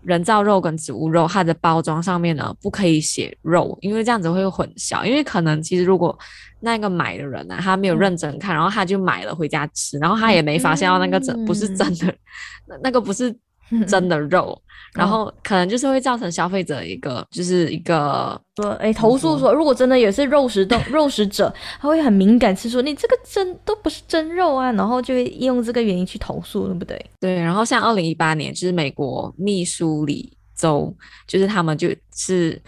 [0.07, 5.05] 人造肉跟植物肉，它的包装上面呢，不可以写肉，因为这样子会混淆。
[5.05, 6.17] 因为可能其实如果
[6.61, 12.15] 那个买的人呢、啊，他没有认真看，嗯、然后他就买了回家吃，然后他也没发现到那个真不是真的，
[12.65, 13.37] 那、那个不是。
[13.87, 14.59] 真的肉，
[14.93, 27.05] 然后可能就是会造成消费者一个就是一个说，哎，投诉说，如果真的也是肉食动 肉食者，他会很敏感，是说你这个真都不是真肉啊，然后就会用这个原因去投诉，对不对？
[27.19, 30.95] 对，然后像二零一八年，就是美国密苏里州，
[31.27, 32.61] 就是他们就是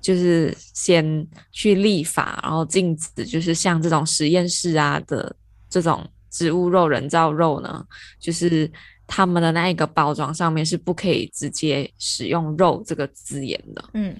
[0.00, 5.34] 就是先去立法，然后禁止就是像这种实验室啊的
[5.68, 7.84] 这种植物肉、人造肉呢，
[8.20, 8.70] 就是。
[9.06, 13.84] 他们的那一个包装上面是不可以直接使用“肉”这个字眼的。
[13.94, 14.16] 嗯，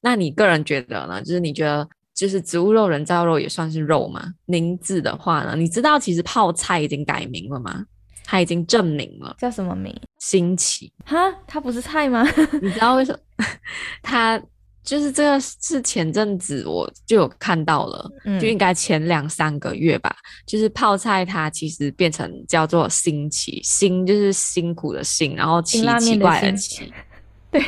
[0.00, 1.22] 那你个人觉得呢？
[1.22, 4.34] 就是你觉得，就是植物肉、人造肉也算是肉吗？
[4.46, 5.54] 名字的话呢？
[5.56, 7.84] 你知道其实泡菜已经改名了吗？
[8.24, 9.94] 它已经正名了，叫什么名？
[10.18, 10.92] 新奇。
[11.04, 12.24] 哈，它不是菜吗？
[12.62, 13.44] 你知道为什么？
[14.02, 14.40] 它。
[14.82, 20.14] 就是这个是前阵子我就有看到了，嗯、就应该前两三个月吧。
[20.46, 26.92] 就是泡菜它其实变成叫做新奇，辛就是辛苦的辛，然后奇奇怪的奇。
[27.52, 27.60] 对，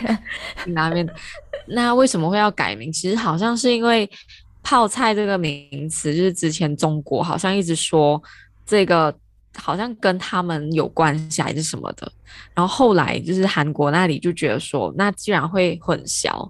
[0.65, 1.09] 辛拉面。
[1.67, 2.91] 那为什么会要改名？
[2.91, 4.09] 其实好像是因为
[4.63, 8.21] 泡菜这个名词，就是之前中国好像一直说
[8.65, 9.15] 这个
[9.57, 12.11] 好像跟他们有关系还是什么的。
[12.55, 16.49] 然后后来就是韩国那里就觉得说，那既然会混淆，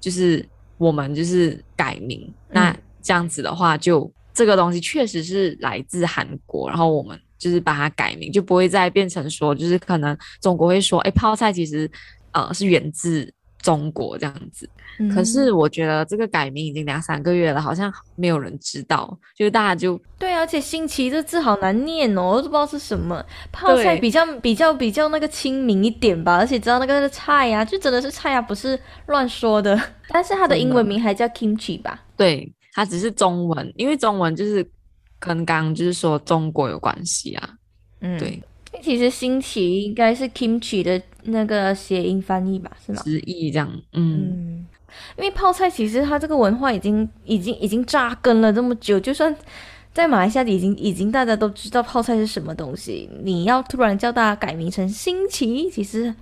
[0.00, 11.90] 就是我们就是改名，嗯、那这样子的话就，就这个东西确实是来自韩国，然后我们就是把它改名，就不会再变成说，就是可能中国会说，哎，泡菜其实
[12.32, 13.32] 呃是源自。
[13.60, 14.68] 中国这样子，
[15.12, 23.24] 可是我觉得这个改名已经两三个月了，好像没有人知道，就是大家就对，而且新奇这字好难念哦，我都不知道是什么。
[23.50, 29.78] 泡菜比较比较比较那个亲民一点吧，而且知道那个菜呀、啊，就真的是菜呀、啊，不是乱说的。
[30.08, 32.04] 但是它的英文名还叫 kimchi 吧？
[32.16, 34.64] 对，它只是中文，因为中文就是
[35.18, 37.50] 跟刚刚就是说中国有关系啊。
[38.00, 38.42] 嗯，对。
[38.82, 43.02] 其实新奇应该是 kimchi 的那个谐音翻译吧，是吗？
[43.04, 44.66] 直译这样，嗯，嗯，
[45.16, 49.34] 因为泡菜其实它这个文化已经已经已经扎根了这么久，就算
[49.92, 56.14] 在马来西亚已经已经大家都知道泡菜是什么东西，你要突然叫大家改名成新奇，其实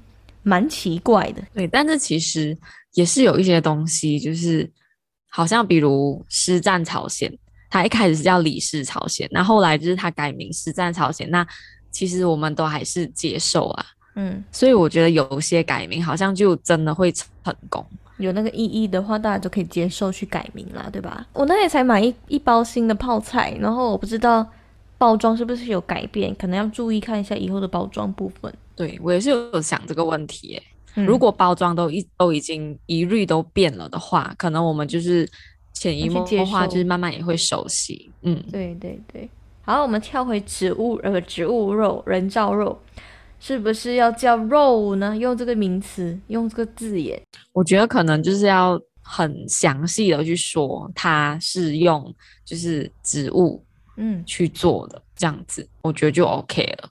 [0.43, 1.43] 蛮奇怪的。
[1.55, 2.57] 对，但是其实
[2.95, 4.71] 也是有一些东西，就是
[5.31, 7.33] 好像比如师战朝鲜，
[7.71, 11.47] 它一开始是叫李氏朝鲜，那后来就是它改名师战朝鲜，那。
[11.93, 17.25] 其实我们都还是接受啊，嗯，所以我觉得有些改名好像就真的会成
[17.71, 17.85] 功，
[18.19, 21.27] 有那个意义的话，大家就可以接受去改名啦，对吧？
[21.33, 24.47] 我那里才买一一包新的泡菜，然后我不知道
[24.99, 28.53] 包装是不是有改变，可能要注意看一下以后的包装部分。
[28.75, 30.63] 对，我也是有想这个问题耶，
[30.97, 35.29] 嗯，如果包装都一都已经一律都变了的话，可能我们就是
[35.75, 38.11] 潜移默化，就是慢慢也会熟悉。
[38.23, 39.29] 嗯，对对对。
[39.63, 42.79] 好，我们跳回植物，呃，植物肉、人造肉，
[43.39, 45.17] 是不是要叫肉呢？
[45.17, 47.21] 用这个名词，用这个字眼，
[47.53, 53.65] 我觉得可能就是要很详细的去说，它是用就是植物，
[53.97, 56.89] 嗯，去做的这样子，我觉得就 OK 了。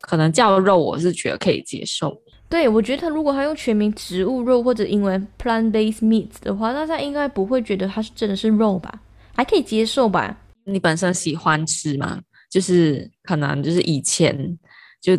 [0.00, 2.16] 可能叫肉，我是觉得可以接受。
[2.48, 9.00] 对，我觉得他如果他用全名植物肉或者英文 plant-based meat 的话，那他应该不会觉得它是真的是肉吧？
[9.34, 10.38] 还可以接受吧？
[10.64, 12.20] 你本身喜欢吃吗？
[12.48, 14.56] 就是可能就是以前
[15.00, 15.18] 就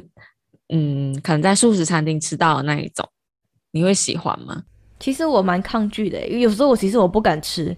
[0.70, 3.08] 嗯，可能在素食餐厅吃到的那一种，
[3.72, 4.64] 你会喜欢吗？
[5.00, 7.76] 其实我蛮抗拒的，有时候我其实我不敢吃，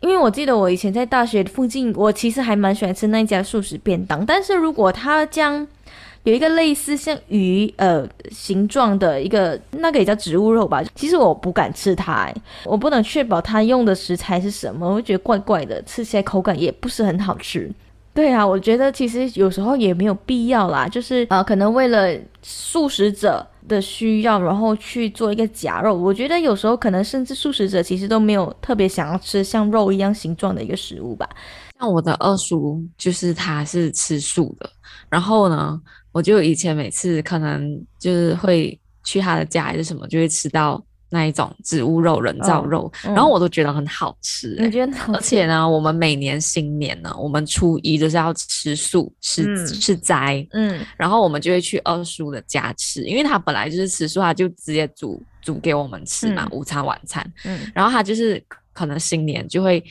[0.00, 4.24] 因为我记得我以前在大学附近，我其实还蛮喜欢吃那一家素食便当。
[4.24, 5.66] 但是如果他将
[6.22, 12.32] 有一个类似像鱼呃形状的一个那个也叫植物肉吧，其实我不敢吃它，
[12.64, 17.70] 我不能确保它用的食材是什么，我会觉得怪怪的，吃起来口感也不是很好吃。
[18.14, 25.94] 对啊，我觉得其实有时候也没有必要啦，就是呃可能为了素食者的需要，然后去做一个假肉。
[25.94, 31.28] 我觉得有时候可能甚至素食者其实都没有特别想要吃像肉一样形状的一个食物吧。
[31.80, 34.70] 像我的二叔就是他是吃素的，
[35.10, 35.80] 然后呢。
[36.14, 40.80] 我就以前每次可能就是会去他的家还是什么，就会吃到
[41.14, 44.64] 那一种植物肉、人造肉，然后我都觉得很好吃、欸。
[44.64, 44.92] 你觉得？
[45.14, 59.82] 而且呢，我们每年新年呢，我们初一就是要吃素、吃、嗯、吃斋，嗯，然后我们就会去二叔的家吃，因为他本来就是吃素，他就直接煮煮给我们吃嘛，嗯、午餐、晚餐，嗯，然后他就是可能新年就会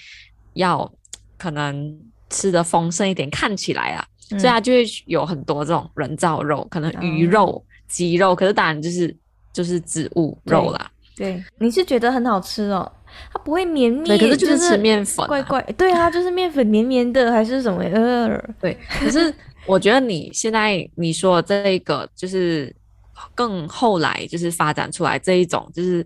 [0.56, 0.92] 要
[1.38, 1.98] 可能
[2.30, 4.06] 吃的丰盛一点，看起来啊。
[4.30, 9.16] 所以他就会有很多这种人造肉，可能鱼肉、鸡肉，可是当然就是
[9.52, 10.90] 就是植物肉啦。
[11.16, 12.92] 对，你是觉得很好吃哦？
[13.32, 15.62] 它不会绵密，可是就是吃面粉，怪怪。
[15.78, 17.84] 对啊，就是面粉绵绵的，还是什么？
[17.84, 18.78] 呃，对。
[19.00, 19.34] 可是
[19.66, 22.76] 我觉得你现在你说这一个，就是
[23.36, 26.06] 更后来就是发展出来这一种，就是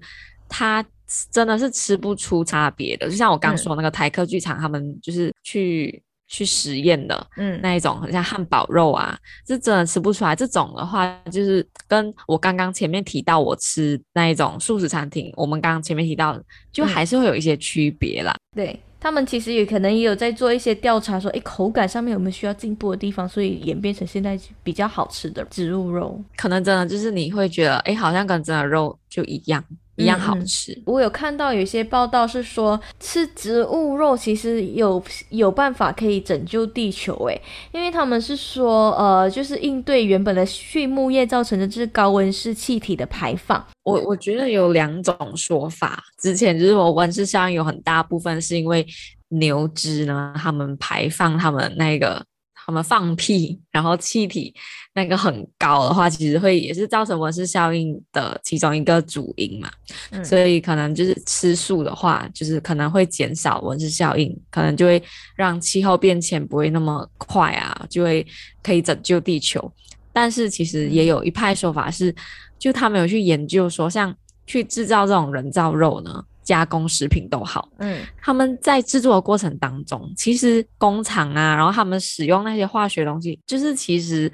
[0.50, 0.86] 它
[1.32, 3.10] 真的是吃不出差别的。
[3.10, 6.04] 就像我刚说那个台客剧场，他们就是去。
[6.28, 10.36] 去实验的，嗯，那一种很像汉堡肉啊，是真的吃不出来。
[10.36, 16.40] 这种的话，就是跟我刚刚前面提到我吃那一种素食餐厅，我们刚刚前面提到，
[16.72, 18.34] 就还是会有一些区别啦。
[18.56, 26.22] 嗯、对，他们其实也可能也有在做一些调查，说，诶，口感上面有没有需要进步的地方，所以演变成现在比较好吃的植物肉。
[26.36, 29.64] 可能真的就是你会觉得，诶，好像跟真的肉就一样。
[29.98, 30.72] 一样好吃。
[30.72, 30.84] 嗯。
[30.86, 43.64] 我有看到有些报道是说，吃植物肉其实有有办法可以拯救地球诶，因为他们是说，呃，就是应对原本的畜牧业造成的就是高温室气体的排放。
[43.84, 48.86] 我我觉得有两种说法，之前就是我温室效应有很大部分是因为
[49.30, 52.24] 牛只呢，他们排放他们那个
[52.68, 54.54] 他们放屁，然后气体
[54.94, 59.72] 那个很高的话，其实会也是造成温室效应的其中一个主因嘛。
[60.12, 65.02] 嗯、所以可能就是吃素的话，就是可能会减少温室效应，可能就会
[65.38, 68.28] 让气候变迁不会那么快啊，就会
[68.62, 69.72] 可以拯救地球。
[70.12, 72.14] 但是其实也有一派说法是，
[72.60, 74.14] 就他们有去研究说，像
[74.46, 76.22] 去制造这种人造肉呢。
[76.48, 84.32] 加工食品都好，嗯，他们在制作的过程当中，其实工厂啊，然后他们使用那些化学东西，就是其实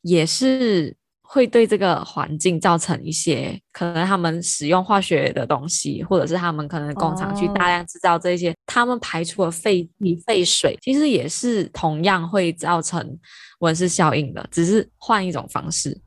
[0.00, 4.06] 也是会对这个环境造成一些可能。
[4.06, 13.18] 他们使用化学的东西，或者是他们可能工厂去大量制造这些，哦、他们排出的废气、废水，其实也是同样会造成
[13.58, 16.00] 温室效应的，只是换一种方式。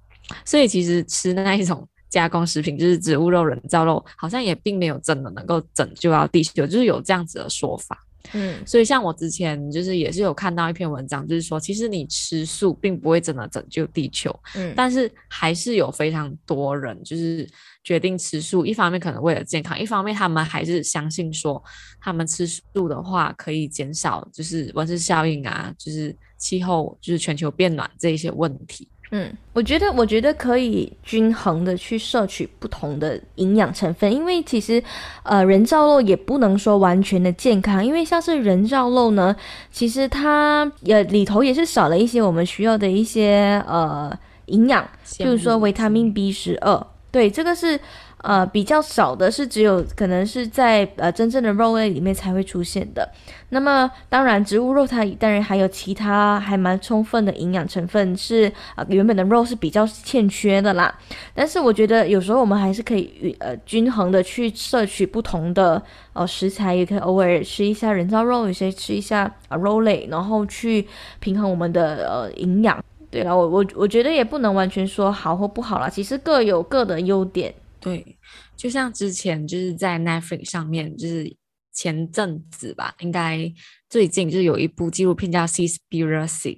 [0.43, 1.87] 所以其实吃的那一种。
[2.13, 8.05] 加工食品就是植物肉、人造肉，好像也并没有真的能够拯救到地球，就是有这样子的说法。
[8.33, 14.33] 嗯，所以像我之前就是也是有看到一篇文章，就是说其实你吃素并不会真的拯救地球。
[14.55, 17.49] 嗯，但是还是有非常多人就是
[17.83, 21.61] 决定吃素，一方面可能为了健康，一方面他们还是相信说
[21.99, 28.87] 他们吃素的话可以减少就是温室效应啊，就是气候就是全球变暖这一些问题。
[29.15, 34.83] 嗯，我觉得，我觉得可以均衡的去摄取不同的营养成分，因为其实，
[35.21, 39.35] 呃，人造肉也不能说完全的健康，因为像是人造肉呢，
[39.71, 44.11] 其实它也里头也是少了一些我们需要的一些呃
[44.47, 44.83] 营养，
[45.19, 47.79] 比如说维他命 B 十二，对，这个是。
[48.23, 53.07] 呃，比较少的是只有可能是在呃真正的肉类里面才会出现的。
[53.49, 60.97] 那么当然，植物肉它当然还有其他还蛮充分的营养成分是呃原本的肉是比较欠缺的啦。
[61.35, 65.83] 但是我觉得有时候我们还是可以呃均衡的去摄取不同的
[66.13, 70.87] 呃食材，也可以偶尔吃一下人造肉，有些吃一下啊肉类，然后去
[71.19, 72.81] 平衡我们的呃营养。
[73.11, 77.53] 对了，我我我觉得也不能完全说好或不好啦，其实各有各的优点。
[77.83, 78.17] 对，
[78.55, 81.35] 就像之前就是在 Netflix 上面，就是
[81.71, 83.51] 前阵子吧，应该
[83.89, 86.55] 最近就是有一部纪录片叫《Seaspiracy》，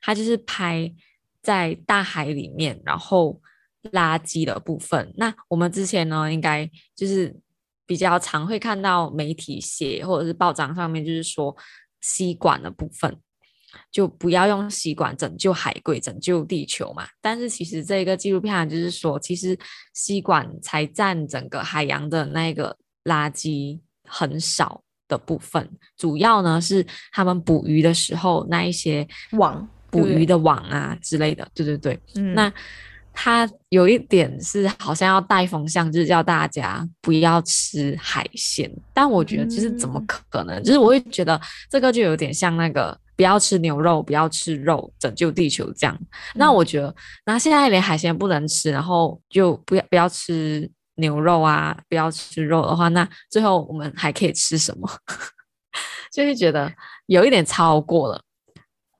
[0.00, 0.94] 它就是拍
[1.42, 3.40] 在大海里面，然后
[3.92, 5.12] 垃圾的部分。
[5.16, 7.34] 那我们之前呢，应该就是
[7.86, 11.56] 比较常会看到媒体写，或者是报章上面就是说
[12.00, 13.18] 吸管的部分。
[13.90, 17.06] 就不要用吸管拯救海龟、拯救地球嘛。
[17.20, 19.58] 但是其实这个纪录片就是说，其实
[19.94, 31.46] 吸管才占整个海洋的那个垃圾很少的部分，主要呢是他们捕鱼的时候那一些网、捕鱼的网啊之类的。
[31.54, 32.52] 对对对，嗯、那
[33.12, 38.70] 它有一点是好像要带风向，就是叫大家不要吃海鲜。
[38.94, 40.56] 但我觉得就是怎么可能？
[40.60, 42.98] 嗯、就是我会觉得这个就有点像那个。
[43.18, 45.98] 不要吃牛肉，不要吃肉，拯救地球这样。
[46.00, 46.94] 嗯、那我觉得，
[47.26, 54.88] 那现在连海鲜不能吃，然后就不要不要吃牛肉啊，不要吃肉的话，那最后我们还可以吃什么？
[56.14, 56.72] 就是觉得
[57.06, 58.22] 有一点超过了。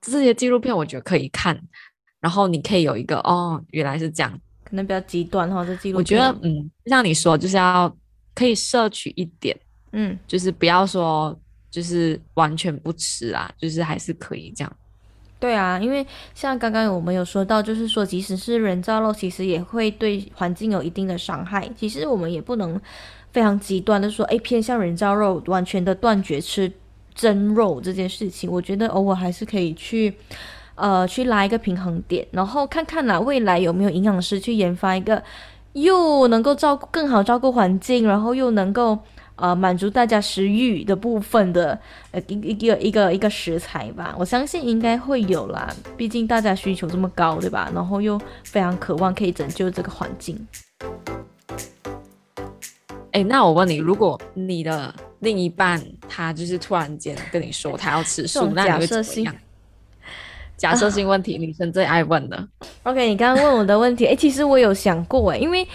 [0.01, 1.57] 这些纪录片我觉得可以看，
[2.19, 5.63] 然后你可以有一个哦，原来是这样，可能比较极端哈。
[5.63, 7.95] 这纪录片我觉得，嗯，像你说，就是要
[8.35, 9.57] 可以摄取一点，
[9.93, 11.39] 嗯，就是不要说。
[11.69, 14.71] 就是完全不吃啊，就是还是可以这样。
[15.39, 16.05] 对啊，因为
[16.35, 21.69] 像刚刚我们有说到，就是说即使是人造肉，其实也会对环境有一定的伤害。
[21.77, 22.77] 其实我们也不能
[23.31, 26.69] 非常极端的说，哎，偏向人造肉，完全的断绝吃
[27.15, 28.51] 真肉这件事情。
[28.51, 30.13] 我觉得偶尔还是可以去，
[30.75, 35.23] 呃，去拉一个平衡点，然后看看啦，未来有没有营养师去研发一个
[35.71, 38.99] 又能够照顾更好照顾环境，然后又能够。
[39.41, 41.79] 呃，满足大家食欲的部分的
[42.11, 45.73] 呃一一个一个一个食材吧，我相信应该会有啦。
[45.95, 47.71] 毕竟大家需求这么高，对吧？
[47.73, 50.37] 然后又非常渴望可以拯救这个环境。
[53.11, 59.33] 哎，那我问你，如果你的另一半他就是突然间跟你说他要吃素，那你会怎么样？
[60.57, 62.47] 假设性问题，女生最爱问的。
[62.83, 65.65] OK，你刚刚问我的问题，哎，其实我有想过，哎，因为。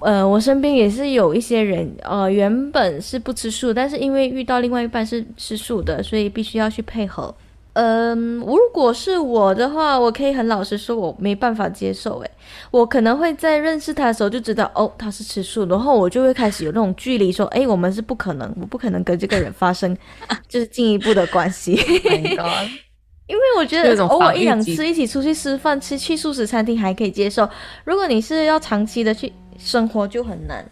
[0.00, 7.34] 呃，我身边也是有一些人，呃，原本是不吃素，但是因为遇到另外一半是吃素的，所以必须要去配合。
[7.72, 12.18] 嗯、呃，如果是我的话，我可以很老实说，我没办法接受。
[12.20, 12.30] 诶，
[12.70, 19.96] 我可能会在认识他的时候就知道，哦，他是吃素，然后我就会开始有那种距离，说，诶，我们是不可能，我不可能跟这个人发生
[20.46, 21.72] 就是进一步的关系。
[23.28, 27.48] 因为我觉得偶尔一两次一起出去吃饭，吃去素食餐厅还可以接受。
[27.84, 29.32] 如果你是要长期的去。
[29.58, 30.68] 生活就很难，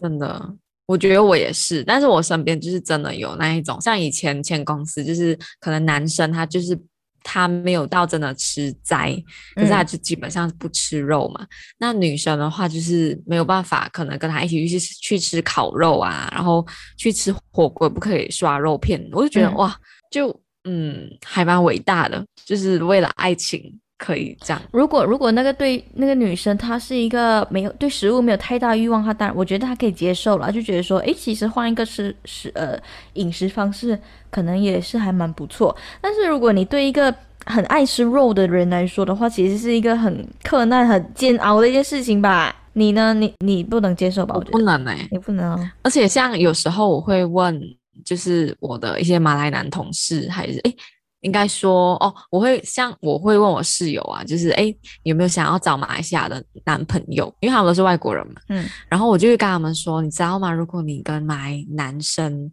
[0.00, 0.54] 真的，
[0.86, 6.78] 我觉得我也是，但是我身边就是真的有那一种，像以前前公司，就是可能男生他就是
[7.22, 9.14] 他没有到真的吃斋，
[9.54, 11.42] 可是他就基本上不吃肉嘛。
[11.42, 11.48] 嗯、
[11.78, 19.06] 那女生的话就是没有办法，可能跟他一起去去吃烤肉啊，然后去吃火锅不可以刷肉片。
[19.12, 19.76] 我就觉得、嗯、哇，
[20.10, 24.60] 就嗯还蛮伟大的，就是为了爱情可以这样。
[24.72, 32.76] 如果如果那个对那个女生她是一个没有对食物没有太大欲望，她当然我觉得她可以接受了，就觉得说哎，其实换一个吃食呃
[33.12, 33.96] 饮食方式。
[34.32, 37.12] 可能也是还蛮不错，但是如果你对一个
[37.46, 42.54] 很爱吃肉的人来说的话，其实是一个很困难、很煎熬的一件事情吧？
[42.74, 43.12] 你呢？
[43.12, 44.36] 你你不能接受吧？
[44.36, 45.68] 我觉得不能哎、欸，你不能。
[45.82, 47.60] 而且像有时候我会问，
[48.04, 50.72] 就是我的一些马来男同事，还是哎，
[51.20, 57.32] 应该说哦，我会像我会问我室友啊，就是哎，有没有想要找马来西亚的男朋友？
[57.40, 58.40] 因为他们都是外国人嘛。
[58.48, 58.68] 嗯。
[58.88, 60.52] 然后我就会跟他们说，你知道吗？
[60.52, 62.50] 如果你跟马来男生。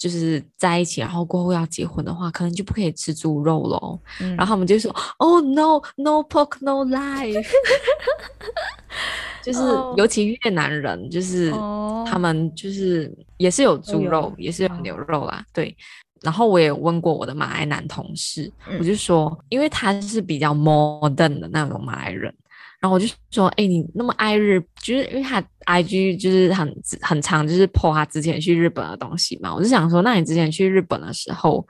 [0.00, 4.00] 就是在一起，然后过后要结婚的话，可能就不可以吃猪肉喽。
[4.18, 4.90] 嗯、然后他们就说
[5.20, 7.46] ：“哦，no，no pork no life。
[9.44, 9.60] ”就是
[9.98, 11.50] 尤其越南人，就是
[12.06, 15.44] 他们就是也是有猪肉，哦、也是有牛肉啦。
[15.52, 15.76] 对。
[16.22, 22.34] 然后我也问过我的马来男同事，嗯、我就说，因为他是比较 modern 的那种马来人。
[22.80, 29.54] 然后我就说，哎，你那么爱日，就是因为他 IG 就是很很常，就是 po 他之前去日本的东西嘛。
[29.54, 31.66] 我就想说，那你之前去日本的时候，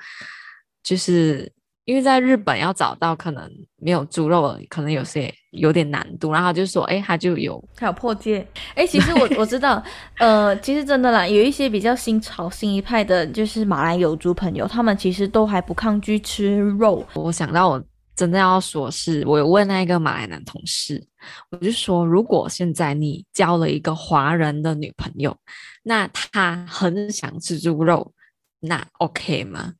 [0.84, 1.52] 就是
[1.84, 6.32] 因为在日本要找到可能没有猪肉的，可能有些有点难度。
[6.32, 8.46] 然后他就说，哎，他就有，他有破戒。
[8.74, 9.82] 哎，其实我我知道，
[10.18, 17.06] 呃，其实真的啦，有一些比较新潮新一派的，就是马来友族朋友，他们其实都还不抗拒吃肉。
[17.14, 17.82] 我想到我。
[18.16, 21.02] 真的要说是，我有问那个马来男同事，
[21.48, 25.34] 我就说，如果现在你交了一个华人的女朋友，
[25.82, 28.12] 那他很想吃猪肉，
[28.60, 29.72] 那 OK 吗？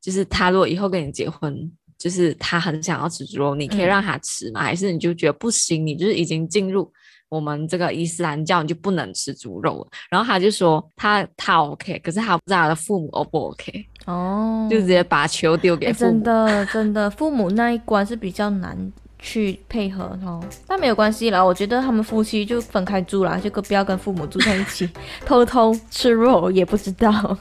[0.00, 4.60] 就是他如果以后跟你结婚，就是他很想要吃猪肉，你可以让他吃吗？
[4.60, 5.86] 嗯、还是你就觉得不行？
[5.86, 6.90] 你就是已经进入
[7.28, 9.86] 我们这个伊斯兰教，你就不能吃猪肉了？
[10.10, 13.86] 然后他就说他他 OK，可是他不知道他的父母 O 不 OK。
[14.06, 16.10] 哦，就直接把球丢给父母。
[16.10, 18.76] 真的真的，父母那一关是比较难
[19.20, 20.44] 去配合哦。
[20.66, 24.90] 但没有关系啦，我觉得他们夫妻就分开住啦，就不要跟父母住在一起，
[25.24, 27.38] 偷偷吃肉也不知道。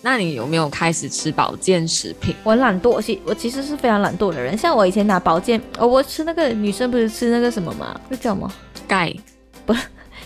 [0.00, 2.34] 那你有没有开始吃保健食品？
[2.42, 4.56] 我懒惰，我其我其实是非常懒惰的人。
[4.56, 7.98] 像我以前拿保健，哦，我吃那个女生不是吃那个什么吗？
[8.08, 8.52] 那叫什么？
[8.88, 9.14] 钙。
[9.64, 9.72] 不，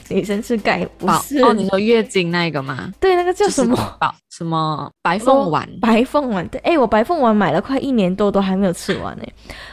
[0.08, 1.52] 女生吃钙不是哦？
[1.52, 2.90] 你说月经那个吗？
[2.98, 3.76] 对，那个叫什么？
[4.30, 5.68] 什么白凤丸？
[5.80, 9.24] 白凤丸对，哎，我白凤丸买了快一年多，都还没有吃完呢。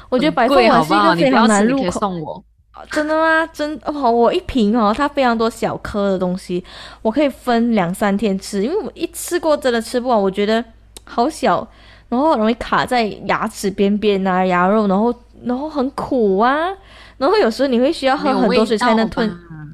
[0.10, 1.84] 我觉得白凤丸是一个非常难入口。
[1.84, 2.44] 你送我？
[2.92, 3.48] 真的吗？
[3.54, 6.64] 真哦，我一瓶哦，它非常多小颗的东西，
[7.02, 10.64] 我可以分两三天吃，因为我一吃过真的吃不完，我觉得
[11.04, 11.68] 好小，
[12.10, 15.14] 然后容易卡在牙齿边边啊，牙肉，然后
[15.44, 16.70] 然后很苦啊。
[17.18, 19.32] 然后有时候你会需要喝很多水才能吞，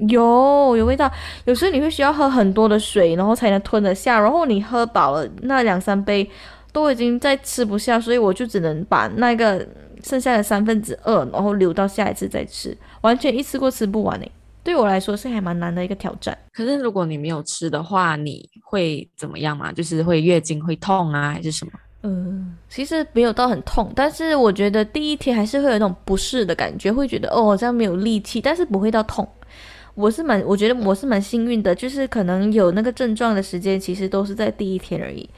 [0.08, 1.10] 有有味道。
[1.46, 4.20] 有时候你会需要喝很多的水，然后才能吞得下。
[4.20, 6.30] 然后你喝饱了那两三杯，
[6.70, 9.66] 都已经再吃不下，所以我就只能把那个
[10.02, 14.32] 剩下的三分之二，然后留到下一次再吃，完全一次过吃不完诶。
[14.62, 16.36] 对我来说是还蛮难的一个挑战。
[16.52, 19.72] 可是如果你没有吃的话，你会怎么样嘛？
[19.72, 21.72] 就是会月经会痛啊，还是什么？
[22.02, 29.26] 嗯，其实没有到很痛，但是我觉得第一天还是会有那种不适的感觉，会觉得哦，好像没有力气，但是不会到痛。
[29.94, 35.28] 我是蛮，我觉得我是蛮幸运的，就是可能有那个症状的时间，其实都是在第一天而已，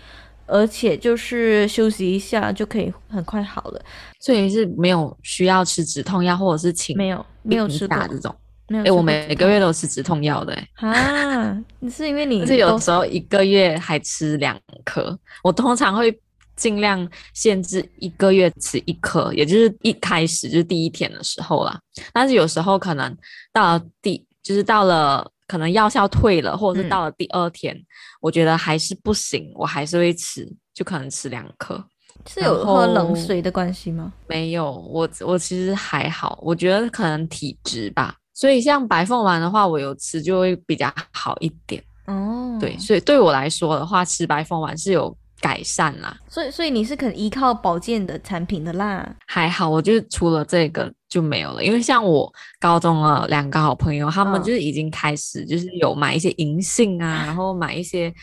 [0.47, 3.82] 而且就是休息一下就可以很快好了，
[4.20, 8.34] 所以是没有需要吃止痛药或者是请没有没有吃过这种。
[8.68, 16.18] 没有哎、欸，我每个月都吃止痛药的、欸，哎啊，是因为你 是有时候一个月还吃两颗，我通常会。
[16.55, 21.76] 尽量限制一个月吃一颗，也就是一开始就是第一天的时候啦。
[22.12, 23.16] 但是有时候可能
[23.53, 27.84] 到了第，就是到了可能药效退了，或者是到了第二天，嗯、
[28.22, 31.84] 我觉得还是不行，我还是会吃，就可能吃两颗。
[32.26, 34.11] 是有喝冷水的关系吗？
[34.26, 38.14] 没有，我我其实还好，我觉得可能体质吧。
[38.32, 41.84] 所以像白凤丸的话，我有吃就会比较好一点。
[42.07, 45.14] 哦，对，所以对我来说的话，吃白凤丸是有。
[45.43, 49.16] 改善啦，所以所以你是可以依靠保健的产品的啦。
[49.26, 51.64] 还好，我就除了这个就没有了。
[51.64, 58.14] 因为像我高中的两个好朋友，他们就是已经开始就是有买一些银杏啊，哦、 然后买一些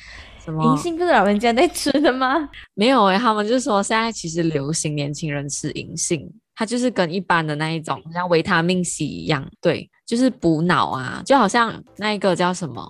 [0.44, 2.50] 什么银杏，不是老人家在吃的吗？
[2.74, 12.90] 没有诶、欸，他们就说现在其实流行年轻人吃银杏，它就是跟一般的那一种像维他命 C 一样，对，就是补脑啊，就好像那一个叫什么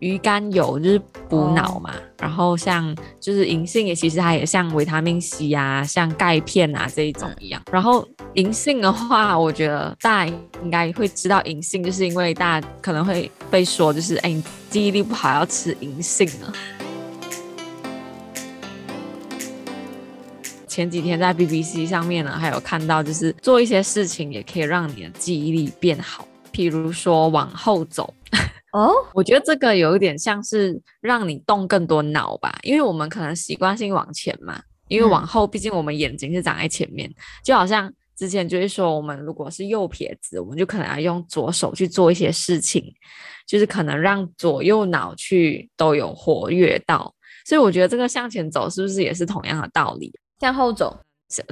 [0.00, 2.00] 鱼肝油就是补脑嘛，oh.
[2.20, 7.62] 然后像就是银杏也其实它也像维他命 C 啊，像钙片啊这一种一样。
[7.72, 10.32] 然后银杏的话，我觉得大家
[10.62, 16.52] 应该会知道银杏，就是因为大家可能会被说就是哎，你记忆力不好要吃银杏啊。
[20.66, 28.12] 前几天在 BBC 上面呢，还有看到就是做一些事情也可以让你的记忆力变好，譬如说往后走。
[28.72, 37.10] 哦，我觉得这个有一点像是让你动更多脑吧，因为我们可能习惯性往前嘛，因为往后毕竟我们眼睛是长在前面，
[37.42, 42.84] 就好像之前就是说，我们如果是右撇子，我们就可能要用左手去做一些事情，
[43.46, 47.14] 就是可能让左右脑去都有活跃到，
[47.46, 50.12] 所以我觉得这个向前走是不是也是同样的道理？
[50.40, 50.98] 向后走，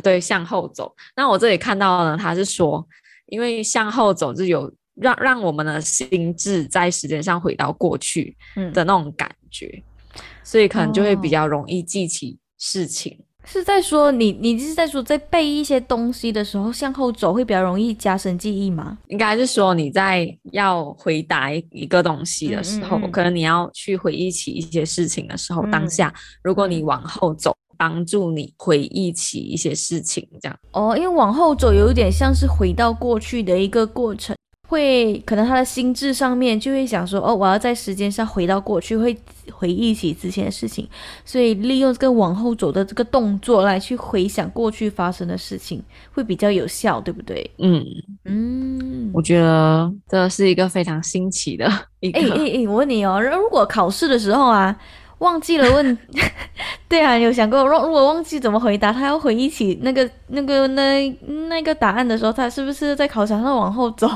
[0.02, 0.94] 对，向后走。
[1.16, 2.86] 那我这里看到呢，他是说，
[3.26, 4.70] 因为向后走就有。
[4.94, 8.36] 让让我们的心智在时间上回到过去
[8.72, 9.66] 的那种感觉，
[10.14, 13.16] 嗯、所以可能就会比较容易记起事情。
[13.20, 18.96] 哦、是在说你，你是在说在背一些东西的时候向后走会比较容易加深记忆吗？
[19.08, 30.58] 应该是说你在要回答一个东西的时候，嗯嗯嗯，可能你要去回忆起一些事情的时候，嗯、当下如果你往后走，帮助你回忆起一些事情，这样。
[30.72, 34.34] 哦，因为往后走有一点像是回到过去的一个过程。
[34.74, 39.16] 会可能他的心智上面就会想说，哦，我要在时间上回到过去，会
[39.52, 40.88] 回忆起之前的事情，
[41.24, 45.80] 所以利用这个往后走的这个动作来去回想过去发生的事情，
[46.12, 47.48] 会比较有效，对不对？
[47.58, 47.84] 嗯
[48.24, 51.70] 嗯，我觉得这是一个非常新奇的
[52.00, 52.18] 一个。
[52.18, 54.76] 哎哎哎，我问你哦，如果考试的时候啊，
[55.18, 55.98] 忘记了问，
[56.88, 61.08] 对啊，你有想过，如如果忘记怎么回答，他要回忆起那个那个那
[61.48, 64.08] 那个答案的时候，他是不是在考场上往后走？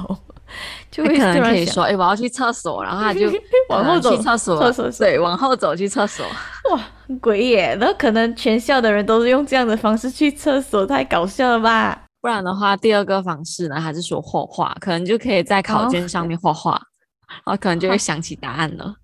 [0.91, 3.31] 就会可能可以说，哎、欸，我要去厕所，然后他就
[3.69, 6.25] 往后走去厕所，厕所对，往后走去厕所。
[6.71, 7.77] 哇，很诡异耶！
[7.81, 12.05] 那可能全校的人都是用这样的方式去厕所，太搞笑了吧？
[12.21, 16.81] 不然的话，第二个方式呢，还是说画画，可能就可以在考卷上面画画，哦、
[17.45, 18.95] 然后可能就会想起答案了。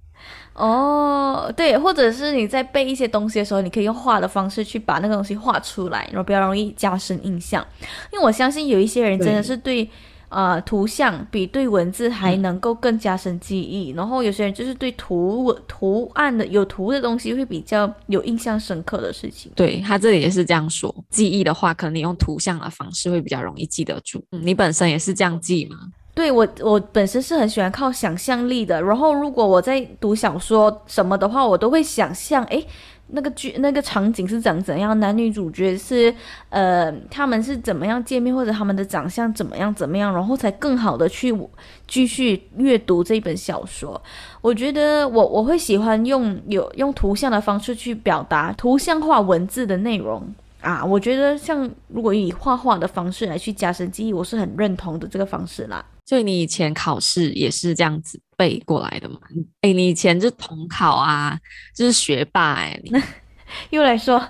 [0.55, 7.65] 哦，对，或者是你在背一些东西的时候，你可以用画的方式去把那个东西画出来，然后比较容易加深印象。
[8.13, 9.89] 因为我相信有一些人真的是对。
[10.35, 19.53] 呃，图像比对文字还能够更加深记忆，嗯、然后有些人就是对图图案的有图的东西会比较有印象深刻的事情。
[19.55, 24.25] 对，他这里也是这样说，记忆的话，可能你用图像的方式会比较容易记得住。
[24.33, 25.77] 嗯，你本身也是这样记吗？
[26.17, 32.67] 对，我，我本身是很喜欢靠想象力的，然后如果我在读小说什么的话，我都会想象，诶。
[33.15, 34.99] 那个剧那个场景是长怎样？
[34.99, 36.13] 男女主角是
[36.51, 41.35] 呃，他们是怎么样见面，或者他们的长相怎么样怎么样，然后才更好的去
[41.87, 44.01] 继续阅读这本小说。
[44.41, 50.23] 我觉得我我会喜欢用有用图像的方式去表达图像化文字的内容
[50.61, 50.85] 啊。
[50.85, 55.85] 我觉得像如果以画画的方式来去加深记忆，我是很认同的这个方式啦。
[56.07, 59.19] 所以你以前考试也是这样子背过来的嘛？
[59.61, 61.39] 哎，你以前就统考啊，
[61.75, 63.03] 就是学霸哎、欸，
[63.71, 64.23] 又来说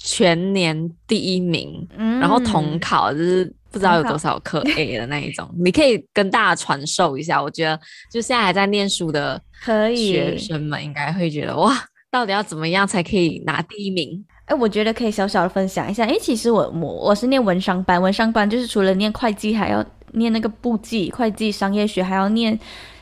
[0.00, 7.42] 全年第一名，嗯、然后统考就是不知道有多少科 A 的那一种，你可以跟大家传授一下。
[7.42, 7.78] 我觉得
[8.10, 11.76] 就现在还在念书的可以学生们应该会觉得哇，
[12.10, 14.24] 到底要怎么样才可以拿第一名？
[14.46, 16.04] 哎，我觉得可以小小的分享一下。
[16.04, 19.84] 哎，其实我我我是念文商班，文商班就是除了念会计还要。
[20.14, 22.58] 念那个簿记、会计、商业学，还要念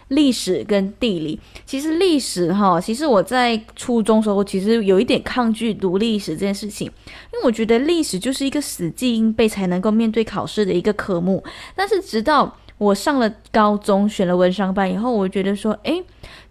[0.08, 1.38] 历史跟地理。
[1.64, 11.42] 其实历史哈，其实我在初中时候，其实有一点抗拒读历史这件事情，因为我觉得历史就是一个死记硬背才能够面对考试的一个科目。
[11.74, 16.02] 但是直到我上了高中，选了文商班以后，我觉得说，诶，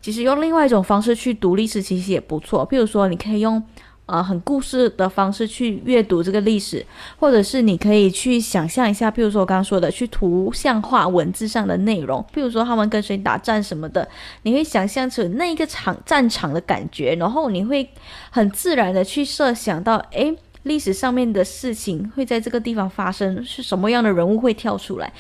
[0.02, 2.68] 其实用另外一种方式去读历史，其实也不错。
[2.68, 3.62] 譬如说，你可以用。
[4.08, 6.86] 呃，很故事的方式去阅读这个历史，
[7.20, 14.08] 或者是你可以去想象一下，譬如说我刚刚说的，去图像化文字上的内容，譬如说他们跟谁打仗什么的，
[14.44, 17.90] 你会想象出那一个场战场的感觉，然后你会
[18.30, 25.12] 很自然的去设想到，诶，历史上面的事情会在这个地方发生，是什么样的人物会跳出来，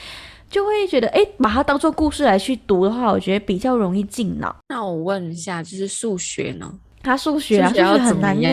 [0.48, 4.56] 就会觉得，诶，把它当做故事来去读的话，我觉得比较容易进脑。
[4.70, 6.72] 那我问一下，就是数学呢？
[7.06, 8.49] 他数学啊，数学很难呢。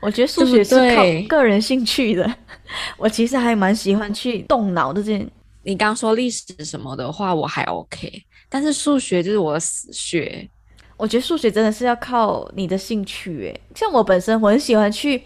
[0.00, 2.34] 我觉得数学是靠个人兴趣的。
[2.98, 5.02] 我其实还蛮喜欢去动脑的。
[5.02, 5.24] 这
[5.62, 8.10] 你刚说历史什么的话，我还 OK，
[8.48, 10.48] 但是数学就是我的死学。
[10.96, 13.42] 我觉得数学真的是要靠你的兴趣。
[13.44, 15.22] 诶，像我本身我很喜欢去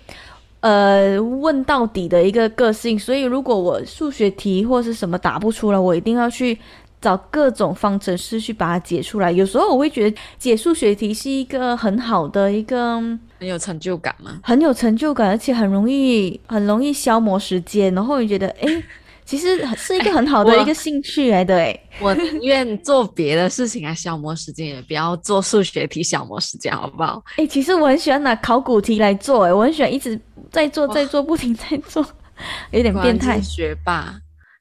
[0.61, 6.59] 呃问到底的一个个性，所以如果我数学题或是什么答不出来，我一定要去。
[7.01, 9.33] 找各种方程式去把它解出来。
[9.33, 12.97] 有时候我会觉得解数学题是一个很好的一个
[13.39, 14.39] 很有成就感吗？
[14.43, 17.95] 很有成就感，而且很容易很容易消磨时间。
[17.95, 18.83] 然后你觉得，哎，
[19.25, 21.57] 其实是一个很好的一个兴趣来的。
[21.57, 27.23] 哎，我宁愿做别的事情来消磨时间，也不要做数学题消磨时间，好不好？
[27.37, 30.21] 哎，其实我很喜欢拿考古题来做，哎，我很喜欢一直
[30.51, 32.05] 在做，在做，不停在做，
[32.73, 33.41] 有点变态。
[33.41, 34.21] 学霸。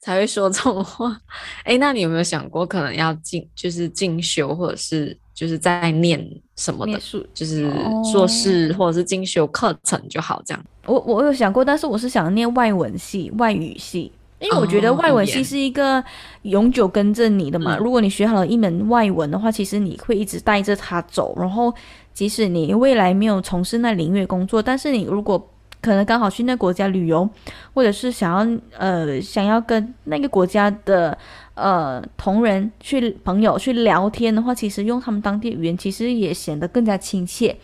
[0.09, 1.15] 才会说这种话，
[1.63, 6.19] 哎，那你有没有想过，可能要进，就是进修，或者是就是在念
[6.55, 6.99] 什么的，
[7.31, 7.71] 就是
[8.11, 10.65] 硕士或者是进修课程就好，这样。
[10.87, 16.03] 我我有想过，但是我是想念外文系、外语系，因为我觉得外文系是一个
[16.41, 17.75] 永久跟着你的嘛。
[17.75, 21.71] 哦、如果你学好了一门外文的话，其实你会一直带着它走，然后
[22.15, 25.47] 即使你未来没有从事那领域工作，但是你如果
[25.81, 27.29] 可能刚好去那国家旅游，
[27.73, 31.17] 或者是想要呃想要跟那个国家的
[31.55, 37.55] 呃同仁去朋友去聊天的话，其实用他们当地语言其实也显得更加亲切。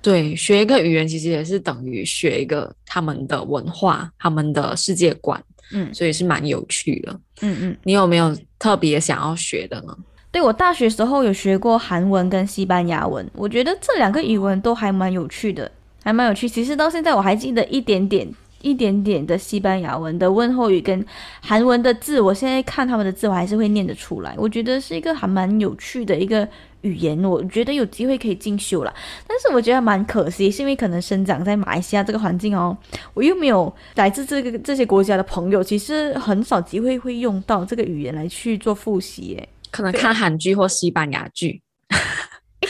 [0.00, 5.42] 对，学一个语言其实也是等于学一个他们的文化、他们的世界观，
[5.72, 7.20] 嗯，所以是蛮有趣的。
[7.42, 9.94] 嗯嗯，你有没有特别想要学的呢？
[10.30, 15.70] 对，我大学时候有学过韩文跟西班牙文，我觉得这两个语文都还蛮有趣的。
[16.08, 18.26] 还蛮有趣，其实到现在我还记得一点点、
[18.62, 21.04] 一点点的西班牙文的问候语跟
[21.42, 24.34] 韩文的字，我现在看他们的字，我还是会念得出来。
[24.38, 26.48] 我觉得是一个还蛮有趣的一个
[26.80, 28.94] 语言，我觉得有机会可以进修了。
[29.26, 32.74] 但是我觉得蛮可惜，是因为可能生长在马来西亚这个环境哦，
[33.12, 39.38] 我又没有来自这个这些国家的朋友，其实很少机会会用到这个语言来去做复习。
[39.70, 41.60] 可能看韩剧或西班牙剧。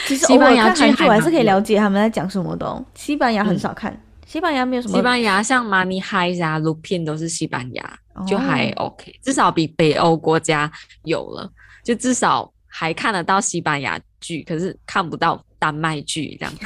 [0.07, 2.83] 其实西班牙剧我还是可以了解他们在讲什么的，哦。
[2.93, 4.95] 西班牙很少看，嗯、西班牙没有什么。
[4.95, 10.71] 西班牙像 Money Heist 啊、Lupin 都是西班牙，哦、就还 OK，至少比北欧国家
[11.03, 11.51] 有了，
[11.83, 16.53] 就至少还看得到西班牙剧，可是看不到丹麦剧这样。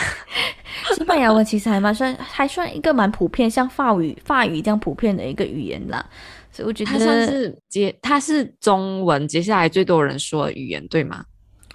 [0.96, 6.04] 西班牙文其实还蛮算，还算一个蛮普遍，像法语、法语这样普遍的一个语言啦。
[6.52, 11.24] 所以我觉得它算是接，它是中文接下来最多人说的语言，对吗？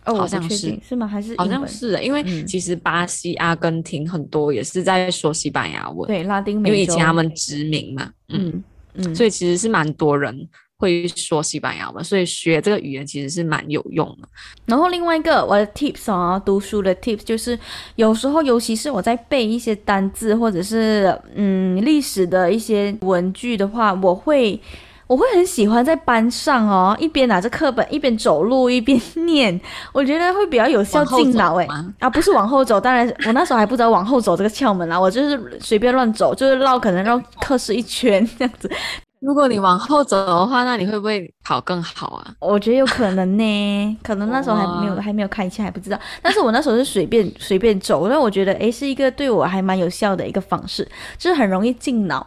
[0.08, 1.06] 哦，好像是是吗？
[1.06, 10.48] 还是好像是的，因为其实巴西、阿根廷很多也是在说西班牙文，对，拉丁美洲，因为以前他们殖民嘛，嗯嗯，所以其实是蛮多人
[10.78, 14.28] 会说西班牙文，所以学这个语言其实是蛮有用的。
[14.64, 17.58] 然后另外一个我的 tips 啊，读书的 tips 就是
[17.96, 24.58] 有时候，尤其是我在背一些单字或者是嗯历史的一些文句的话，我会。
[25.08, 29.58] 我会很喜欢在班上哦，一边拿着课本，一边走路，一边念，
[29.92, 31.66] 我觉得会比较有效进脑诶。
[31.98, 38.70] 啊，不是往后走，当然 我那时候还不知道往后走这个窍门啦，我就是随便乱走，就是绕可能绕课室一圈这样子。
[39.20, 42.34] 如果你往后走的话，那你会不会考更好啊？
[42.38, 45.98] 我觉得有可能呢，可能那时候还没有还没有开窍还不知道。
[46.22, 50.86] 但是我那时候是随便随便走，那我觉得诶是一个对我还蛮有效的一个方式，
[51.18, 52.24] 就是很容易进脑。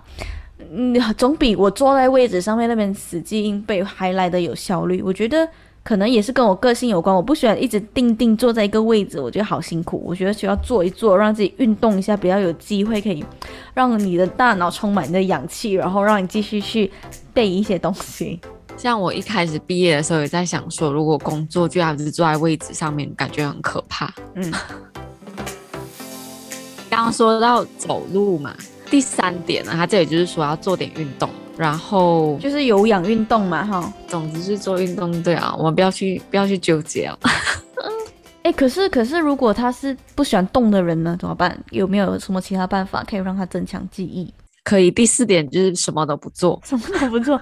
[0.71, 5.01] 嗯，总比我坐在位置上面那边死记硬背还来的有效率。
[5.01, 5.47] 我觉得
[5.83, 10.03] 可能也是跟我个性有关，我不喜欢一直定定坐在一个位置，我觉得好辛苦。
[10.05, 13.25] 我觉得需要坐一坐，让自己运动一下，比较有机会可以
[13.73, 16.91] 让你的大脑充满你的氧气，然后让你继续去
[17.33, 18.39] 背一些东西。
[18.77, 24.13] 像我一开始毕业的时候也在想说，如果工作就要一直坐在位置上面，感觉很可怕。
[24.35, 24.51] 嗯，
[26.89, 28.55] 刚刚说到走路嘛。
[28.91, 33.93] 第三点呢，他这里就是说要做点运动，然后就是有氧运动嘛，哈。
[34.05, 37.17] 总之是做运动，对啊，我们不要去不要去纠结哦。
[38.43, 41.57] 哎、欸，可是可是，如果他是不喜欢动的人呢，怎么办？
[41.69, 44.33] 有没有什么其他办法可以让他增强记忆？
[44.65, 44.91] 可以。
[44.91, 47.39] 第四点就是什么都不做，什么都不做，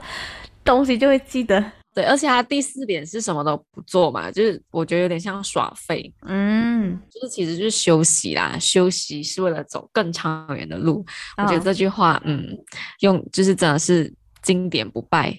[0.63, 1.63] 东西就会记得。
[1.93, 11.03] 对，而且他第四点是什么都不做嘛，就是我觉得有点像耍废，嗯，就是其实就是休息啦，休息是为了走更长远的路。
[11.35, 12.57] 哦、我觉得这句话，嗯，
[12.99, 14.13] 用就是真的是
[14.43, 15.35] 经典不败。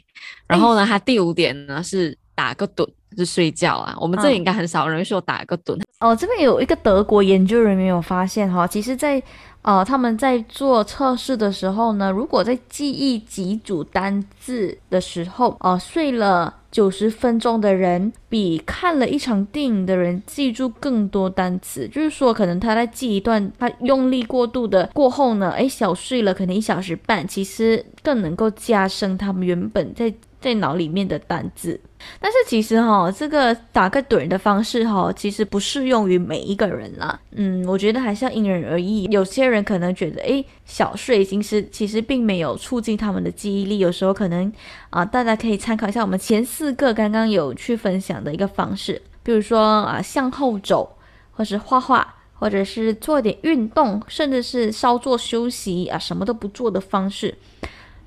[0.46, 3.94] 然后呢，他第五点呢是打个盹，就是睡觉啊。
[4.00, 5.78] 我们这里应该很少人会说打个盹。
[6.00, 9.22] 哦，这边有一个德国研究人员有发现哈，其实在。
[9.62, 21.86] 呃，他们在做测试的时候呢，如果在记忆几组单字的时候，呃，睡了九十分钟的人，比看了一场电影的人记住更多单词。
[21.88, 30.10] 就是说，可能他在记一段，他用力过度的过后呢，哎，小睡了可能一小时半，其实更能够加深他们原本在
[30.40, 31.78] 在脑里面的单字。
[32.18, 37.20] 但是其实哈，这个打个盹的方式哈，其实不适用于每一个人啦。
[37.32, 39.04] 嗯，我觉得还是要因人而异。
[39.10, 43.78] 有些人可能觉得，诶，小睡其实其实并没有促进他们的记忆力。
[43.78, 44.50] 有时候可能
[44.88, 50.96] 啊、大家可以参考一下我们前四个刚刚有去分享的一个方式，比如说啊，向后走，
[51.32, 57.34] 或是画画，或者是做点运动，甚至是稍作休息啊，什么都不做的方式。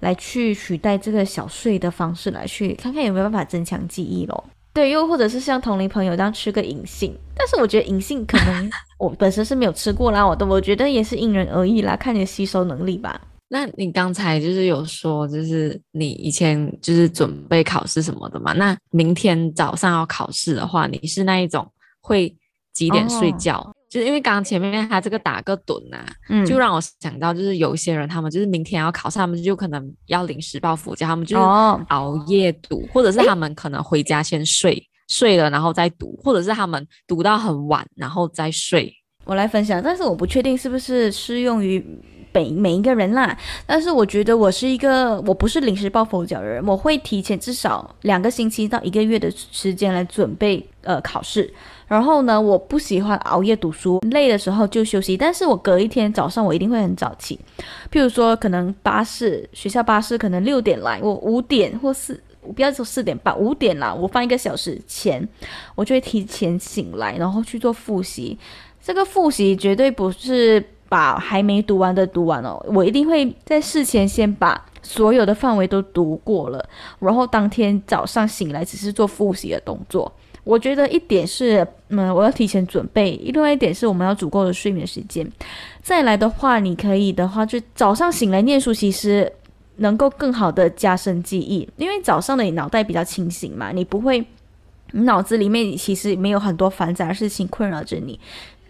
[0.03, 4.43] 来去取代这个小睡的方式，来去看看有没有办法增强记忆咯。
[4.73, 13.21] 对，又或者是像同龄朋友这样吃个银杏，但是我觉得银杏可能 我本身是没有吃过啦，我都我觉得也是因人而异啦，看你的吸收能力吧。
[13.49, 18.51] 那你刚才就是有说，就是你以前就是准备考试什么的嘛？
[18.53, 21.65] 那明天早上要考试的话，你是那一种
[22.01, 22.35] 会
[22.73, 23.59] 几点睡觉？
[23.59, 31.43] 哦就是因为刚刚前面他这个打个盹呐、啊，嗯，就让我想到，就是有一些人他们就是明天要考试，他们就可能要临时抱佛脚，他们就是
[31.89, 38.91] 熬夜读，哦、或者是他们可能回家先睡，欸、睡了然后再读，或者是他们读到很晚然后再睡。
[39.25, 41.85] 我来分享，但是我不确定是不是适用于
[42.33, 43.37] 每每一个人啦。
[43.67, 51.53] 但是我觉得我是一个，我不是临时抱佛脚的人，我会提前至少两个星期到一个月的时间来准备呃考试。
[51.93, 55.15] 然后呢，我不喜欢熬夜读书，累的时候就休息。
[55.15, 57.39] 但是我隔一天早上我一定会很早起，
[57.91, 62.19] 譬如说可能巴士学校巴士可能六点来，我五点或四，
[62.55, 65.29] 不要说四点半，五点啦，我放一个小时前，
[65.75, 68.39] 我就会提前醒来，然后去做复习。
[68.81, 76.67] 这个复习绝对不是把还没读完的读完哦，我一定会在事前先把所有的范围都读过了，
[76.97, 80.11] 然后当天早上醒来只是做复习的动作。
[80.43, 85.25] 我觉得一点是，嗯，我要提前准备；另外一点是我们要足够的睡眠时间。
[85.81, 89.31] 再来的话，你可以的话，就早上醒来念书，其实
[89.77, 94.25] 能够更好的加深记忆，因为早上的你脑袋比较清醒嘛，你不会，
[94.91, 98.19] 你脑子里面其实没有很多繁杂的事情困扰着你。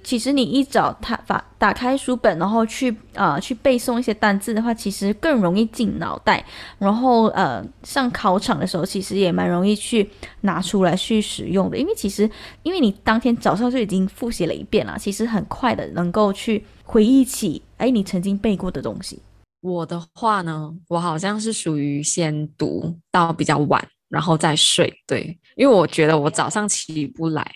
[0.04, 6.46] 其实你一早他把打开书本，然后去啊、呃、去背诵一些单字的话，其实更容易进脑袋。
[6.78, 10.10] 然后呃上考场的时候，其实也蛮容易去
[10.42, 11.78] 拿出来去使用的。
[11.78, 12.30] 因为其实
[12.64, 19.22] 因为你当天早上就已经复习了一遍了，其实很快的能够去回忆起哎你曾经背过的东西。
[19.62, 24.94] 我的话呢，我好像是属于先读到比较晚，然后再睡。
[25.08, 27.50] 对，因为我觉得我早上起不来。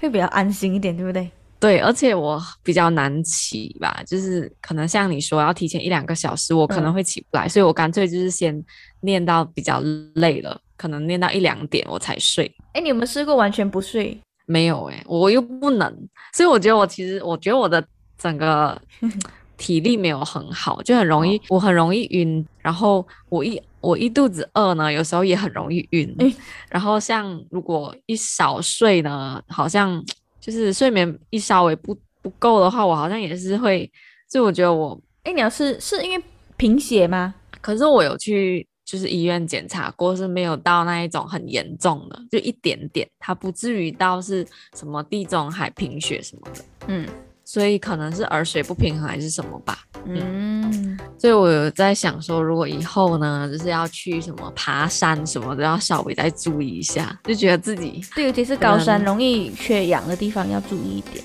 [0.00, 1.30] 会比较安心一点，对不对？
[1.58, 8.62] 对，而且我比较难起吧，就是可能像你说要提前一两个小时，我可能会起不来，嗯、所以我干脆就是先
[9.00, 9.80] 念到比较
[10.16, 12.54] 累了，可能念到一两点我才睡。
[12.74, 14.20] 哎，你有没有试过完全不睡？
[14.44, 15.90] 没有哎，我又不能，
[16.34, 17.82] 所以我觉得我其实我觉得我的
[18.18, 18.80] 整个
[19.56, 23.60] 体力没有很好，就很容易我很容易晕，然后我一。
[23.82, 26.12] 我一肚子饿呢，有时候也很容易晕。
[26.18, 26.34] 欸、
[26.68, 30.04] 然后像如果一少睡呢，好像
[30.40, 33.88] 就是睡眠一稍微不不够的话，我好像也是会。
[34.28, 36.24] 就我觉得我，哎、欸，你要是是因为
[36.56, 37.32] 贫血吗？
[37.60, 44.44] 可是我有去就是医院检查过，是没有到那一种很严重的，就一点点，它不至于到是
[44.74, 46.64] 什么地中海贫血什么的。
[46.88, 47.06] 嗯。
[47.48, 61.24] 所以可能是耳水不平衡还是什么吧，嗯，嗯，所以我有在想说，如果以后呢，就是要去什么爬山什么的，要稍微再注意一下，就觉得自己对，尤其是高山容易缺氧的地方要注意一点。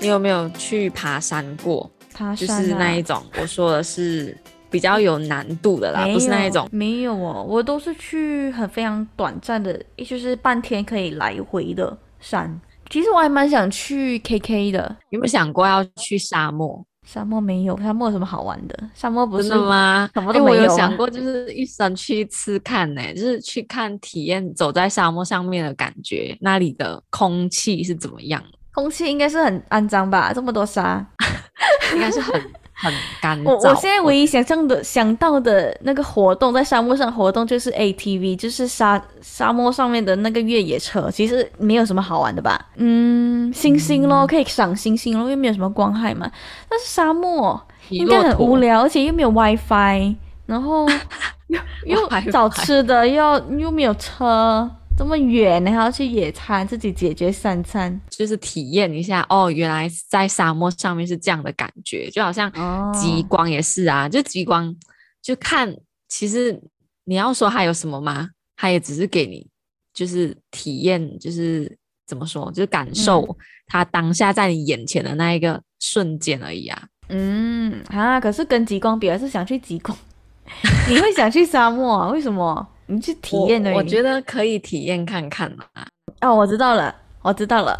[0.00, 1.90] 你有没有去爬山过？
[2.14, 4.38] 爬山、啊、就是那一种，我说的是。
[4.70, 6.68] 比较有难度的啦，不是那一种。
[6.70, 12.60] 没有哦，我都是去很非常短暂的，也就是半天可以来回的山。
[12.88, 14.96] 其实我还蛮想去 KK 的。
[15.10, 16.84] 有没有想过要去沙漠？
[17.04, 18.76] 沙漠没有，沙漠有什么好玩的？
[18.94, 20.10] 沙漠不是吗？
[20.12, 20.60] 什么都没有、啊。
[20.60, 28.42] 我有想过，就是一生去一次看呢、欸，就是去看体验走在沙漠上面的感觉，那里的空气是怎么样？
[28.74, 30.32] 空气应该是很肮脏吧？
[30.34, 31.04] 这么多沙，
[31.94, 32.40] 应该是很。
[32.78, 33.50] 很干燥。
[33.50, 41.10] 我我现在唯一想象的想到的那个活动，在沙漠上活动就是 ATV，就是沙沙漠上面的那个越野车。
[41.10, 42.60] 其实没有什么好玩的吧？
[42.76, 46.30] 嗯，星星咯，可以赏星星咯，因为没有什么光害嘛。
[46.68, 50.14] 但是沙漠应该很无聊，而且又没有 WiFi，
[50.44, 50.86] 然后
[51.48, 54.70] 又又找吃的，又又没有车。
[54.96, 59.50] 这么远，你还要去野餐，自己解决三餐，就是体验一下哦。
[59.50, 62.50] 原来在沙漠上面是这样的感觉，就好像
[62.94, 64.06] 极光也是啊。
[64.06, 64.74] 哦、就极光，
[65.22, 65.76] 就看
[66.08, 66.58] 其实
[67.04, 68.30] 你要说它有什么吗？
[68.56, 69.46] 它也只是给你
[69.92, 71.76] 就是体验，就是
[72.06, 73.36] 怎么说，就是感受
[73.66, 76.82] 它当下在你眼前的那一个瞬间而已啊。
[77.10, 79.96] 嗯啊，可是跟极光比，还是想去极光。
[80.88, 82.08] 你会想去沙漠啊？
[82.08, 82.66] 为什么？
[82.86, 83.72] 你去体验的？
[83.72, 85.86] 我觉得可以体验看看啊。
[86.20, 87.76] 哦，我知道了，我知道了。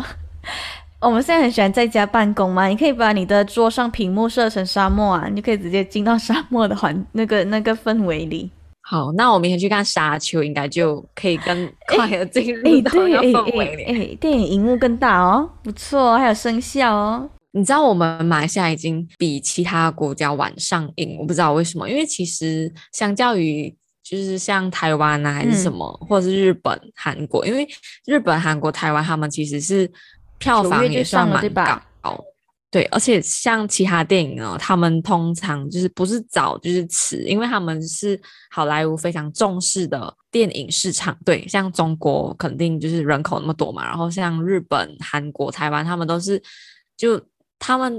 [1.01, 8.51] 我们现在很喜欢在家办公嘛，你可以把你的桌上屏幕设成沙漠啊，你就可以直接进到沙漠的环那个那个氛围里。
[8.89, 13.83] 好，那我明天去看沙丘，应该就可以更快的进入到那个氛围里。
[13.85, 17.29] 哎、欸欸欸，电影荧幕更大哦，不错，还有声效哦。
[17.53, 23.75] 你知道我们马来西亚已经比其他国家晚上映，我不知道为什么，因为其实相较于
[24.09, 27.67] 就是像台湾啊还是什么，嗯、或者是日本、韩国，因为
[28.05, 29.91] 日本、韩国、台湾他们其实是
[30.39, 32.25] 票房也算蛮高，
[32.71, 46.43] 对，而且像其他电影呢，他们通常就是不是早就是迟，因为他们是好莱坞非常重视的电影市场，对，像中国肯定就是人口那么多嘛，然后像日本、韩国、台湾，他们都是
[46.97, 47.21] 就。
[47.59, 47.99] 他们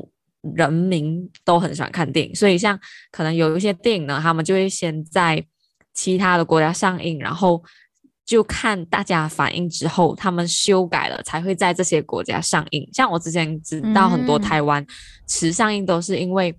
[0.56, 2.80] 人民都很喜欢看电影，所以像
[3.12, 5.44] 可能有一些电影呢，他们就会先在
[5.98, 7.62] 其他的国家上映，然后
[8.24, 12.88] 就看大家反应之后，他们修改了才会在这些国家上映。
[12.94, 14.86] 像我之前知道很多台湾
[15.26, 16.52] 迟上映都是因为，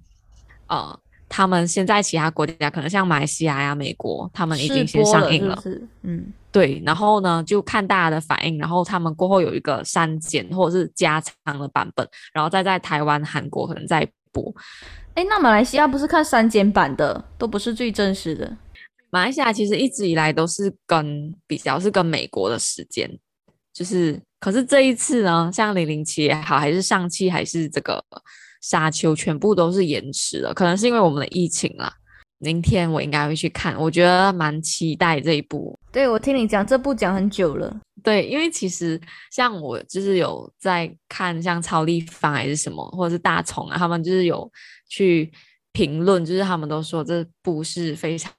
[0.66, 6.32] 嗯、呃，他们先在其他国家可能像马来西亚呀、美国，他们已经先上映了，是是嗯。
[6.51, 14.53] 对，然后呢，就看大家的反应，然后他们过后有一个删减或者是加长的版本，然后再在台湾、韩国可能再播。
[15.14, 18.51] 哎，那马来西亚不是看删减版的，都不是最真实的。
[19.11, 23.11] 马来西亚其实一直以来都是跟比较是跟美国的时间，
[23.72, 28.04] 就是可是这一次呢，像零零七也好，还是上期，还是这个
[28.61, 31.92] 沙丘，全部都是延迟了，可能是因为我们的疫情啦。
[32.40, 35.76] 明天我应该会去看，我觉得蛮期待这一部。
[35.90, 37.80] 对，我听你讲这部讲很久了。
[38.00, 39.00] 对，因为其实
[39.32, 44.48] 像我就是有在看像超立方还是什么，或者是大虫啊，他们就是有
[44.88, 45.32] 去
[45.72, 48.30] 评论，就是他们都说这部是非常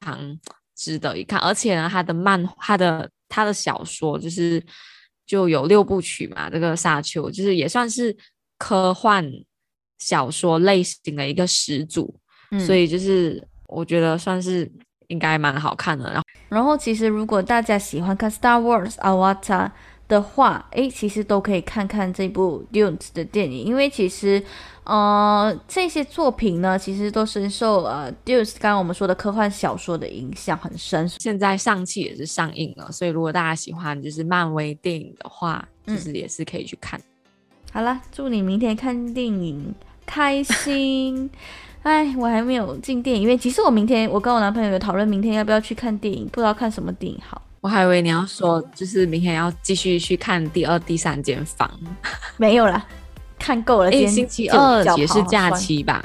[0.79, 4.63] 值得一看，而且呢，他的漫，他的他的小说就是
[5.27, 8.15] 就有六部曲嘛，这个沙丘就是也算是
[8.57, 9.29] 科幻
[9.99, 12.17] 小说类型的一个始祖，
[12.51, 13.45] 嗯、所以就是。
[13.71, 14.67] 我觉得算是
[15.09, 16.11] 应该蛮好看的。
[16.11, 19.69] 然后，然后其实如果大家喜欢看《Star Wars》Avatar
[20.09, 24.43] 的话，诶，其实都可以看看这部 Dune 的电影，因为其实，
[24.83, 31.07] 呃，这些作品呢，其实都深受呃 Dune 刚刚我们说的科幻小说的影响很深。
[31.07, 36.99] 现在上汽也是上映了，所以如果大家喜欢就是漫威电影的话，其实也是可以去看。
[36.99, 37.03] 嗯、
[37.71, 39.73] 好了，祝你明天看电影
[40.05, 41.29] 开心。
[41.83, 43.37] 哎，我还没有进电影院。
[43.37, 47.41] 其实我明天我跟我男朋友有讨论，明天要不要去看电影，不知道看什么电影好。
[47.61, 51.69] 我还以为你要说，就是明天要继续去看第二、第三间房。
[52.37, 52.85] 没有啦，
[53.37, 53.91] 看够了。
[53.91, 56.03] 哎，星期二也是假期吧？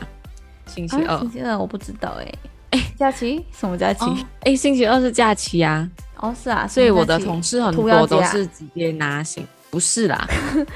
[0.67, 2.35] 星期二，星期二我不知道哎。
[2.71, 3.45] 哎，假期？
[3.57, 4.05] 什么假期？
[4.41, 5.89] 哎，星期二是假期啊。
[6.17, 6.67] 哦，是啊。
[6.67, 9.47] 所以我的同事很多都是直接拿薪。
[9.75, 10.25] 不是啦，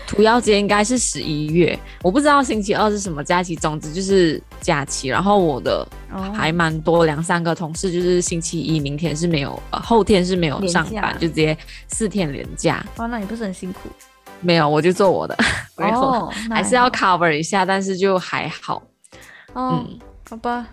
[0.09, 5.07] 屠妖节应该是十一月，我不知道星期二是什么假期，总之就是假期。
[5.07, 5.87] 然后我的
[6.35, 12.85] 还蛮多两三个同事，就是星期一明天是没有，呃，后天是没有上班，就直接四天连假。
[12.97, 13.89] 哇，那你不是很辛苦？
[14.41, 15.39] 没有，我就做我的，
[16.51, 18.83] 还是要 cover 一下，但是就还好。
[19.53, 20.67] 哦，嗯，好吧，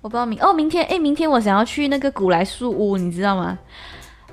[0.00, 3.58] 我不知道明哦，明天哎，明天我想要去那个古来树屋，你知道吗？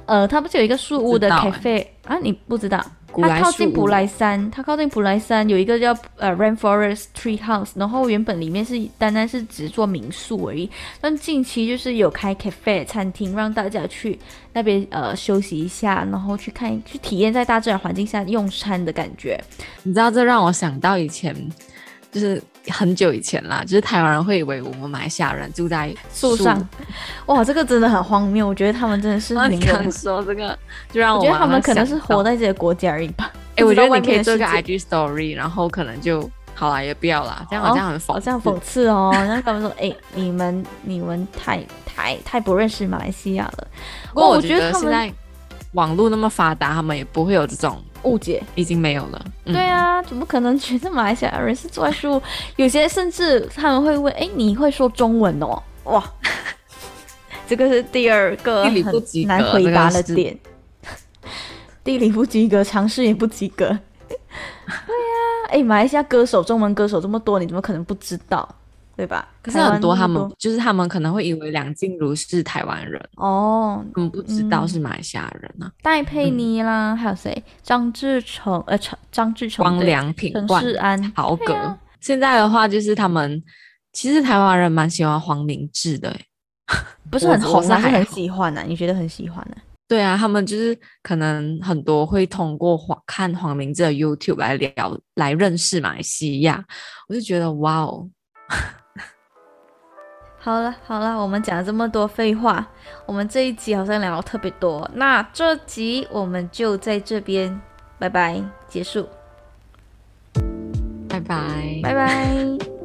[0.06, 2.18] 呃，它不是有一个树屋的 cafe 啊？
[2.24, 2.84] 你不知道？
[3.16, 10.70] 它靠近普莱山，它靠近普莱山有一个叫呃 Rainforest Tree House，然后原本里面是单单是只做民宿而已，
[11.02, 14.18] 但近期就是有开 cafe 餐厅，让大家去
[14.54, 19.40] 那边呃休息一下，然后去看去体验在大自然环境下用餐的感觉。
[19.84, 21.36] 你知道这让我想到以前。
[22.12, 26.68] 就是很久以前啦，就是台湾人会以为我们马来西亚人住在树上，
[27.28, 28.48] 哇，这个真的很荒谬。
[28.48, 30.58] 我觉得他们真的是你刚说这个，
[30.92, 33.32] 就让我，我觉得他们可能是活在这个国家而已吧。
[33.52, 39.12] 哎、欸，我觉得你可以做个 IG story，然后可能就好了，也不要啦，这样好像很讽，这样讽刺哦。
[39.14, 43.68] 然后他们说，哎、欸，你们你们太太太不认识马来西亚了。
[44.14, 45.14] 不过我觉得现在
[45.74, 47.82] 网络那么发达，他们也不会有这种。
[48.04, 49.26] 误解已经没有了。
[49.44, 52.22] 嗯、对啊，怎么可能觉得马来西亚人是住在树？
[52.56, 56.02] 有些甚至他们会问：“哎，你会说中文哦？”哇，
[57.46, 58.74] 这个是第二个很
[59.28, 60.38] 难回答的点。
[61.84, 63.66] 地理不及格，常识也不及格。
[64.08, 68.48] 对呀、啊，哎，马来西亚歌手，中文歌手这么多，你怎么可能不知道？
[69.00, 69.26] 对吧？
[69.42, 75.72] 可是很多他们就是他们可能会以为梁静茹是台湾人哦，他们不知道是马来西亚人呢、啊。
[75.82, 77.42] 戴佩妮啦，嗯、还有谁？
[77.64, 83.42] 张志成，呃，张张志成、光良、品冠、陈势安、豪格、啊，现在的话，就是他们
[83.94, 86.14] 其实台湾人蛮喜欢黄明志的，
[87.10, 88.66] 不是很红，但是很喜欢呢、啊。
[88.68, 89.64] 你觉得很喜欢呢、啊？
[89.88, 96.62] 对啊，他们就是可能很多会通过黄看黄明志的 YouTube 来聊来认识马来西亚，
[97.08, 98.10] 我就觉得哇哦。
[100.42, 102.66] 好了好了，我们讲了这么多废话，
[103.06, 107.60] 我们这一集好像聊得特别多，那这集我们就在这边
[107.98, 109.08] 拜拜结束，
[111.10, 112.79] 拜拜拜拜。